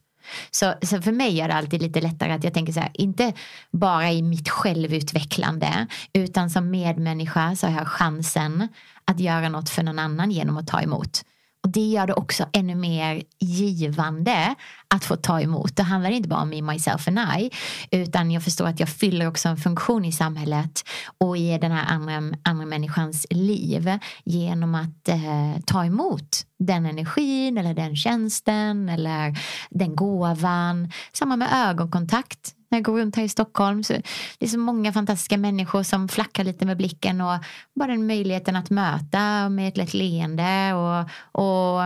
[0.50, 3.32] Så, så för mig är det alltid lite lättare att jag tänker så här, inte
[3.70, 8.68] bara i mitt självutvecklande utan som medmänniska så har jag chansen
[9.04, 11.22] att göra något för någon annan genom att ta emot.
[11.62, 14.54] Och det gör det också ännu mer givande
[14.88, 15.76] att få ta emot.
[15.76, 17.50] Det handlar inte bara om me, myself and I.
[17.90, 20.82] Utan jag förstår att jag fyller också en funktion i samhället
[21.18, 27.58] och i den här andra, andra människans liv genom att eh, ta emot den energin
[27.58, 29.38] eller den tjänsten eller
[29.70, 30.92] den gåvan.
[31.12, 33.82] Samma med ögonkontakt när jag går runt här i Stockholm.
[33.82, 33.92] Så
[34.38, 37.38] det är så många fantastiska människor som flackar lite med blicken och
[37.74, 41.00] bara den möjligheten att möta med ett lätt leende och,
[41.42, 41.80] och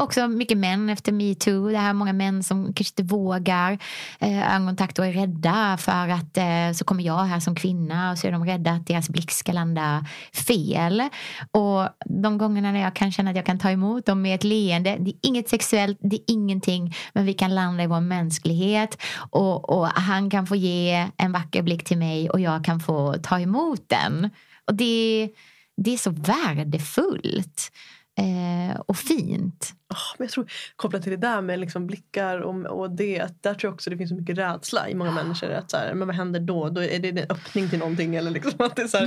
[0.00, 1.68] Också mycket män efter metoo.
[1.68, 3.78] Det här är många män som kanske inte vågar
[4.20, 8.18] eh, ögonkontakt och är rädda för att eh, så kommer jag här som kvinna och
[8.18, 11.02] så är de rädda att deras blick ska landa fel.
[11.50, 11.88] Och
[12.22, 14.96] de gångerna när jag kan känna att jag kan ta emot dem med ett leende.
[15.00, 16.94] Det är inget sexuellt, det är ingenting.
[17.12, 19.02] Men vi kan landa i vår mänsklighet.
[19.30, 23.14] Och, och han kan få ge en vacker blick till mig och jag kan få
[23.22, 24.30] ta emot den.
[24.64, 25.30] Och det,
[25.76, 27.72] det är så värdefullt
[28.18, 29.74] eh, och fint.
[29.90, 33.42] Oh, men jag tror, kopplat till det där med liksom blickar och, och det, att
[33.42, 35.50] där tror jag också det finns så mycket rädsla i många människor.
[35.50, 36.68] Att så här, men vad händer då?
[36.68, 38.14] då är det en öppning till någonting?
[38.14, 39.06] Eller liksom att det, så här,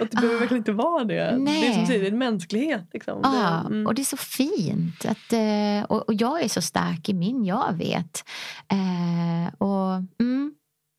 [0.00, 0.38] att det behöver ah.
[0.38, 1.36] verkligen inte vara det.
[1.38, 1.60] Nej.
[1.60, 2.88] Det är som säger, det är en mänsklighet.
[2.92, 3.20] Liksom.
[3.24, 3.86] Ah, det, mm.
[3.86, 5.04] Och det är så fint.
[5.04, 8.24] Att, eh, och, och, jag är så stark i min jag vet.
[8.68, 10.54] Eh, och mm,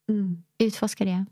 [0.09, 0.43] mm.
[0.57, 1.25] Utforska det.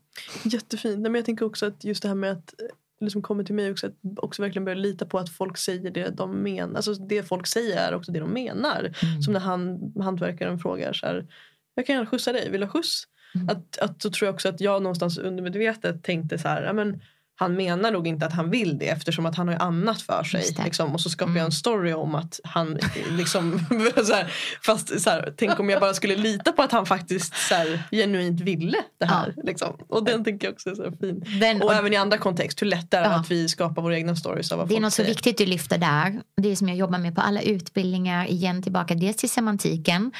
[0.43, 0.99] Jättefint.
[0.99, 2.53] Men jag tänker också att just det här med att
[2.99, 6.09] liksom kommer till mig också att också verkligen börja lita på att folk säger det
[6.09, 6.75] de menar.
[6.75, 8.79] Alltså det folk säger är också det de menar.
[8.79, 9.21] Mm.
[9.21, 11.27] Som när han, hantverkaren frågar så här,
[11.75, 13.03] jag kan gärna skjutsa dig, vill du ha skjuts?
[13.35, 13.49] Mm.
[13.49, 17.01] Att, att så tror jag också att jag någonstans undermedvetet tänkte så här, men,
[17.39, 20.55] han menar nog inte att han vill det eftersom att han har annat för sig.
[20.63, 21.37] Liksom, och så skapar mm.
[21.37, 22.79] jag en story om att han
[23.09, 23.59] liksom,
[24.05, 24.33] så här,
[24.65, 27.83] fast så här, tänk om jag bara skulle lita på att han faktiskt så här,
[27.91, 29.33] genuint ville det här.
[29.37, 29.43] Ja.
[29.45, 29.77] Liksom.
[29.89, 31.23] Och den tänker jag också är så fin.
[31.39, 33.15] Den, och, och, även i andra kontext, hur lätt är det ja.
[33.15, 34.51] att vi skapar våra egna stories.
[34.51, 35.07] Av vad det är något säger.
[35.07, 36.21] så viktigt du lyfter där.
[36.41, 40.11] Det är som jag jobbar med på alla utbildningar, igen tillbaka dels till semantiken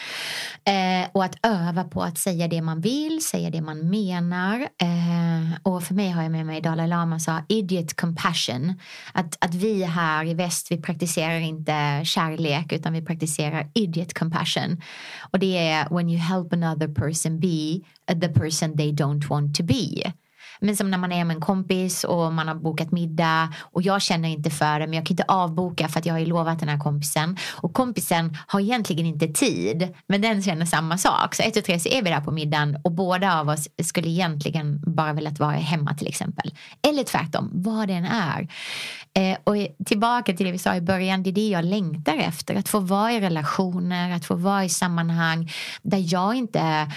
[0.64, 4.60] eh, och att öva på att säga det man vill, säga det man menar.
[4.60, 8.74] Eh, och för mig har jag med mig Dalai Lama man sa idiot compassion.
[9.14, 14.82] Att, att vi här i väst, vi praktiserar inte kärlek utan vi praktiserar idiot compassion.
[15.32, 17.80] Och det är when you help another person be
[18.22, 20.14] the person they don't want to be.
[20.60, 24.02] Men som när man är med en kompis och man har bokat middag och jag
[24.02, 26.60] känner inte för det men jag kan inte avboka för att jag har ju lovat
[26.60, 27.38] den här kompisen.
[27.56, 31.36] Och kompisen har egentligen inte tid men den känner samma sak.
[31.36, 34.10] Så ett och tre så är vi där på middagen och båda av oss skulle
[34.10, 36.54] egentligen bara velat vara hemma till exempel.
[36.88, 38.48] Eller tvärtom, vad det än är.
[39.14, 39.56] Eh, och
[39.86, 42.56] tillbaka till det vi sa i början, det är det jag längtar efter.
[42.56, 45.52] Att få vara i relationer, att få vara i sammanhang
[45.82, 46.92] där jag inte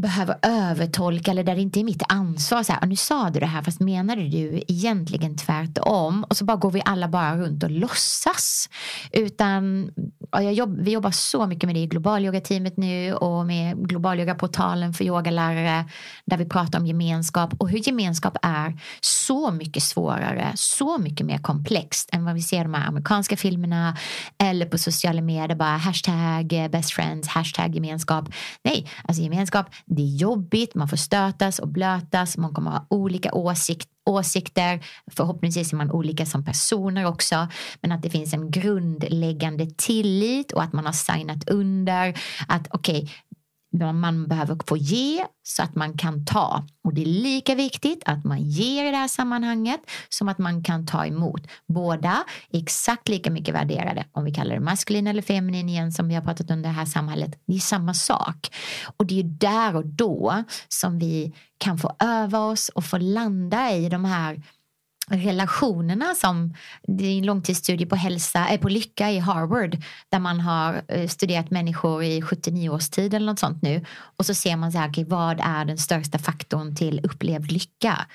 [0.00, 2.62] behöver övertolka eller där det inte är mitt ansvar.
[2.62, 6.24] Så här, nu sa du det här fast menade du egentligen tvärtom.
[6.24, 8.68] Och så bara går vi alla bara runt och låtsas.
[9.12, 9.90] Utan
[10.32, 15.04] jag jobb, vi jobbar så mycket med det i Globalyogateamet nu och med Globalyogaportalen för
[15.04, 15.84] yogalärare
[16.24, 21.38] där vi pratar om gemenskap och hur gemenskap är så mycket svårare, så mycket mer
[21.38, 23.96] komplext än vad vi ser i de här amerikanska filmerna
[24.38, 28.28] eller på sociala medier bara hashtag eh, best friends, hashtag gemenskap.
[28.64, 33.34] Nej, alltså gemenskap det är jobbigt, man får stötas och blötas, man kommer ha olika
[33.34, 34.84] åsikt, åsikter.
[35.10, 37.48] Förhoppningsvis är man olika som personer också.
[37.80, 42.18] Men att det finns en grundläggande tillit och att man har signat under
[42.48, 43.08] att okej, okay,
[43.72, 46.64] man behöver få ge så att man kan ta.
[46.84, 50.62] Och det är lika viktigt att man ger i det här sammanhanget som att man
[50.62, 51.46] kan ta emot.
[51.66, 54.04] Båda är exakt lika mycket värderade.
[54.12, 56.84] Om vi kallar det maskulin eller feminin igen som vi har pratat om det här
[56.84, 57.38] samhället.
[57.46, 58.54] Det är samma sak.
[58.96, 63.72] Och det är där och då som vi kan få öva oss och få landa
[63.72, 64.42] i de här
[65.12, 69.76] relationerna som det är en långtidsstudie på hälsa, äh, på lycka i Harvard
[70.08, 73.84] där man har eh, studerat människor i 79 års tid eller något sånt nu
[74.16, 78.06] och så ser man så här, okay, vad är den största faktorn till upplevd lycka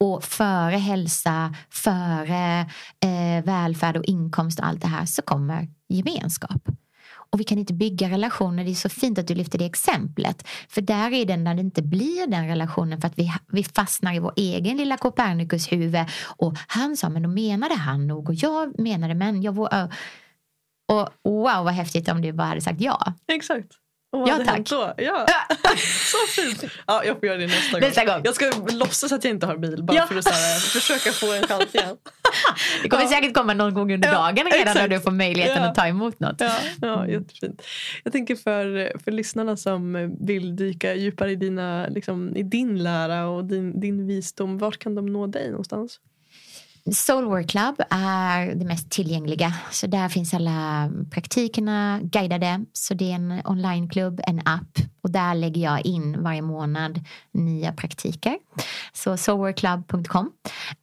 [0.00, 2.60] och före hälsa, före
[3.04, 6.62] eh, välfärd och inkomst och allt det här så kommer gemenskap.
[7.32, 8.64] Och vi kan inte bygga relationer.
[8.64, 10.48] Det är så fint att du lyfter det exemplet.
[10.68, 14.14] För där är den när det inte blir den relationen för att vi, vi fastnar
[14.14, 16.04] i vår egen lilla Copernicus huvud.
[16.36, 18.28] Och han sa, men då menade han nog.
[18.28, 19.92] Och jag menade, men jag var...
[20.88, 23.12] Och wow vad häftigt om du bara hade sagt ja.
[23.32, 23.68] Exakt.
[24.10, 24.70] Och ja tack.
[24.70, 24.94] Då?
[24.96, 25.26] Ja.
[26.12, 26.72] så fint.
[26.86, 28.14] Ja, jag får göra det nästa, nästa gång.
[28.14, 28.22] gång.
[28.24, 30.06] Jag ska låtsas att jag inte har bil bara ja.
[30.06, 31.96] för att här, försöka få en chans igen.
[32.82, 33.08] det kommer ja.
[33.08, 36.20] säkert komma någon gång under dagen ja, redan när du får möjligheten att ta emot
[36.20, 36.40] något.
[36.40, 37.62] Ja, ja, jättefint.
[38.04, 43.26] Jag tänker för, för lyssnarna som vill dyka djupare i, dina, liksom, i din lära
[43.28, 44.58] och din, din visdom.
[44.58, 46.00] Vart kan de nå dig någonstans?
[46.92, 49.54] Soulwork Club är det mest tillgängliga.
[49.70, 52.64] Så där finns alla praktikerna guidade.
[52.72, 57.00] Så det är en onlineklubb, en app Och där lägger jag in varje månad
[57.32, 58.38] nya praktiker.
[58.92, 60.32] Så soulworkclub.com.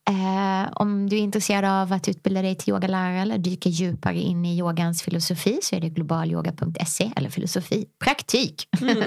[0.10, 4.46] Eh, om du är intresserad av att utbilda dig till yogalärare eller dyka djupare in
[4.46, 8.68] i yogans filosofi så är det globalyoga.se eller filosofi, praktik.
[8.82, 8.98] Mm.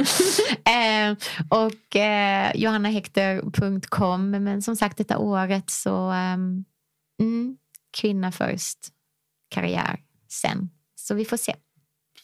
[1.10, 1.16] eh,
[1.48, 4.30] och eh, johannahector.com.
[4.30, 6.64] Men som sagt detta året så um,
[7.18, 7.56] mm,
[7.90, 8.78] kvinna först,
[9.48, 10.70] karriär sen.
[10.94, 11.54] Så vi får se.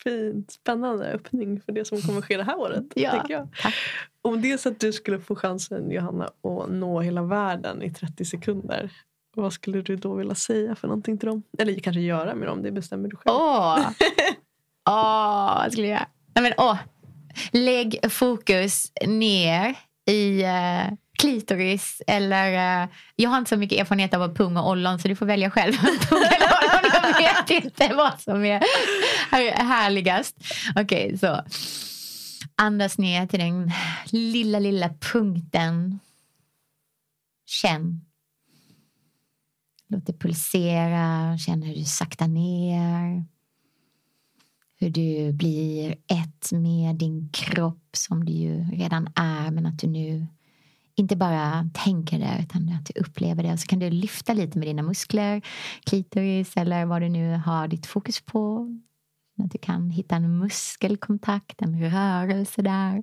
[0.05, 0.51] Fint.
[0.51, 2.85] Spännande öppning för det som kommer ske det här året.
[2.95, 3.49] ja, jag.
[3.63, 3.75] Tack.
[4.23, 7.95] Om det är så att du skulle få chansen Johanna att nå hela världen i
[7.95, 8.93] 30 sekunder.
[9.37, 11.43] Vad skulle du då vilja säga för någonting till dem?
[11.59, 13.37] Eller kanske göra med dem, det bestämmer du själv.
[13.37, 13.91] Åh, oh.
[14.91, 16.09] oh, vad skulle jag göra?
[16.35, 16.79] Nej, men, oh.
[17.53, 19.75] Lägg fokus ner
[20.07, 20.93] i uh,
[21.25, 25.17] klitoris eller uh, jag har inte så mycket erfarenhet av pung och ollon så du
[25.17, 25.73] får välja själv.
[26.09, 28.61] pung eller ollon, jag vet inte vad som är
[29.65, 30.37] härligast.
[30.77, 31.43] Okej, okay, så.
[32.57, 33.73] Andas ner till den
[34.07, 35.99] lilla, lilla punkten.
[37.47, 38.05] Känn.
[39.89, 41.39] Låt det pulsera.
[41.39, 43.25] Känn hur du saktar ner.
[44.81, 49.87] Hur du blir ett med din kropp som du ju redan är men att du
[49.87, 50.27] nu
[50.97, 53.53] inte bara tänker det utan att du upplever det.
[53.53, 55.43] Och så kan du lyfta lite med dina muskler,
[55.85, 58.69] klitoris eller vad du nu har ditt fokus på.
[59.43, 63.03] Att du kan hitta en muskelkontakt, en rörelse där.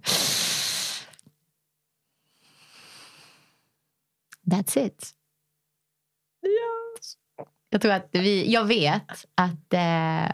[4.45, 5.15] That's it.
[6.43, 7.17] Yes.
[7.69, 10.25] Jag tror att vi, jag vet att, eh,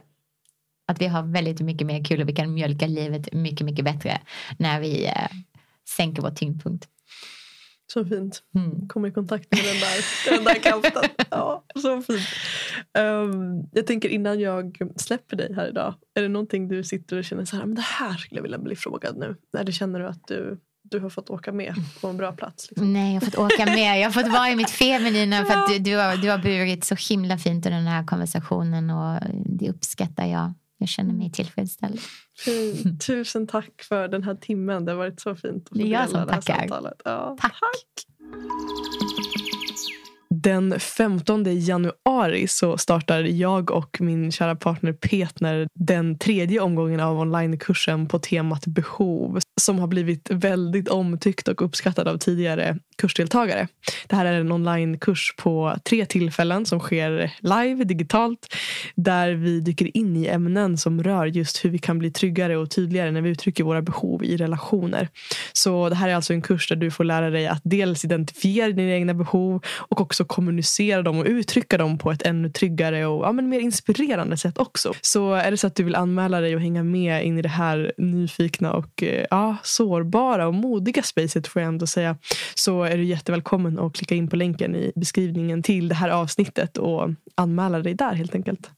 [0.88, 4.22] att vi har väldigt mycket mer kul och vi kan mjölka livet mycket, mycket bättre
[4.58, 5.28] när vi eh,
[5.98, 6.88] sänker vår tyngdpunkt.
[7.94, 8.42] Så fint.
[8.56, 8.88] Mm.
[8.88, 11.04] Komma i kontakt med den där, den där kanten.
[11.30, 12.28] Ja, så fint.
[13.00, 15.94] Um, jag tänker innan jag släpper dig här idag.
[16.16, 18.58] Är det någonting du sitter och känner så här, men det här skulle jag vilja
[18.58, 19.36] bli frågad nu?
[19.58, 22.70] Eller känner du att du, du har fått åka med på en bra plats?
[22.70, 22.94] Liksom?
[22.94, 24.00] Nej, jag har fått åka med.
[24.00, 26.84] Jag har fått vara i mitt feminina för att du, du, har, du har burit
[26.84, 30.54] så himla fint i den här konversationen och det uppskattar jag.
[30.78, 32.00] Jag känner mig tillfredsställd.
[32.38, 33.02] Fint.
[33.08, 34.86] Tusen tack för den här timmen.
[34.86, 37.02] Det har varit så fint att få dela det här samtalet.
[37.06, 37.52] Ja, tack.
[37.52, 38.06] tack.
[40.30, 47.20] Den 15 januari så startar jag och min kära partner Petner den tredje omgången av
[47.20, 53.68] onlinekursen på temat behov som har blivit väldigt omtyckt och uppskattad av tidigare kursdeltagare.
[54.08, 58.56] Det här är en onlinekurs på tre tillfällen som sker live, digitalt
[58.96, 62.72] där vi dyker in i ämnen som rör just hur vi kan bli tryggare och
[62.72, 65.10] tydligare när vi uttrycker våra behov i relationer.
[65.54, 68.72] Så det här är alltså en kurs där du får lära dig att dels identifiera
[68.72, 73.26] dina egna behov och också kommunicera dem och uttrycka dem på ett ännu tryggare och
[73.26, 74.94] ja, men mer inspirerande sätt också.
[75.02, 77.50] Så är det så att du vill anmäla dig och hänga med in i det
[77.50, 82.18] här nyfikna och eh, ja, sårbara och modiga spacet får jag ändå säga
[82.56, 86.78] så är du jättevälkommen att klicka in på länken i beskrivningen till det här avsnittet
[86.78, 88.70] och anmäla dig där helt enkelt.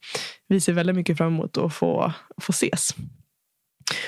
[0.48, 2.95] Vi ser väldigt mycket fram emot att få, få ses.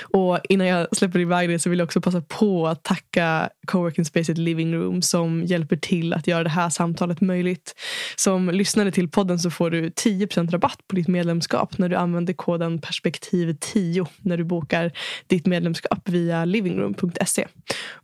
[0.02, 4.04] Och innan jag släpper iväg det så vill jag också passa på att tacka Coworking
[4.04, 7.74] Space Living Room som hjälper till att göra det här samtalet möjligt.
[8.16, 12.32] Som lyssnare till podden så får du 10% rabatt på ditt medlemskap när du använder
[12.32, 14.92] koden perspektiv 10 när du bokar
[15.26, 17.46] ditt medlemskap via livingroom.se.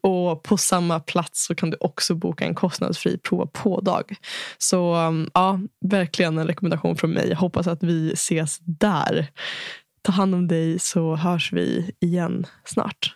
[0.01, 4.15] Och på samma plats så kan du också boka en kostnadsfri prova på-dag.
[4.59, 7.29] Så um, ja, verkligen en rekommendation från mig.
[7.29, 9.29] Jag hoppas att vi ses där.
[10.03, 13.15] Ta hand om dig så hörs vi igen snart.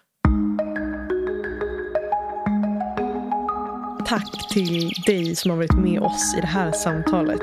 [4.07, 7.41] Tack till dig som har varit med oss i det här samtalet.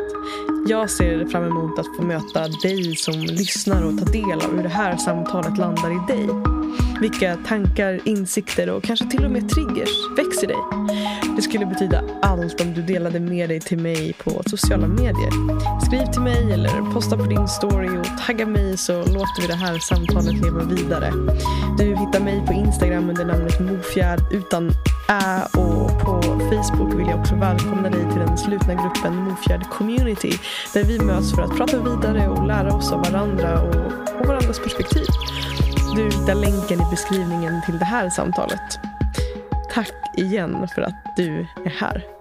[0.67, 4.63] Jag ser fram emot att få möta dig som lyssnar och ta del av hur
[4.63, 6.58] det här samtalet landar i dig.
[7.01, 10.57] Vilka tankar, insikter och kanske till och med triggers växer dig.
[11.35, 15.31] Det skulle betyda allt om du delade med dig till mig på sociala medier.
[15.85, 19.55] Skriv till mig eller posta på din story och tagga mig så låter vi det
[19.55, 21.11] här samtalet leva vidare.
[21.77, 24.69] Du hittar mig på Instagram under namnet Mofjärd utan
[25.09, 30.31] ä och på Facebook vill jag också välkomna dig till den slutna gruppen Mofjärd Community
[30.73, 33.75] där vi möts för att prata vidare och lära oss av varandra och,
[34.19, 35.05] och varandras perspektiv.
[35.95, 38.79] Du hittar länken i beskrivningen till det här samtalet.
[39.73, 42.18] Tack igen för att du är här.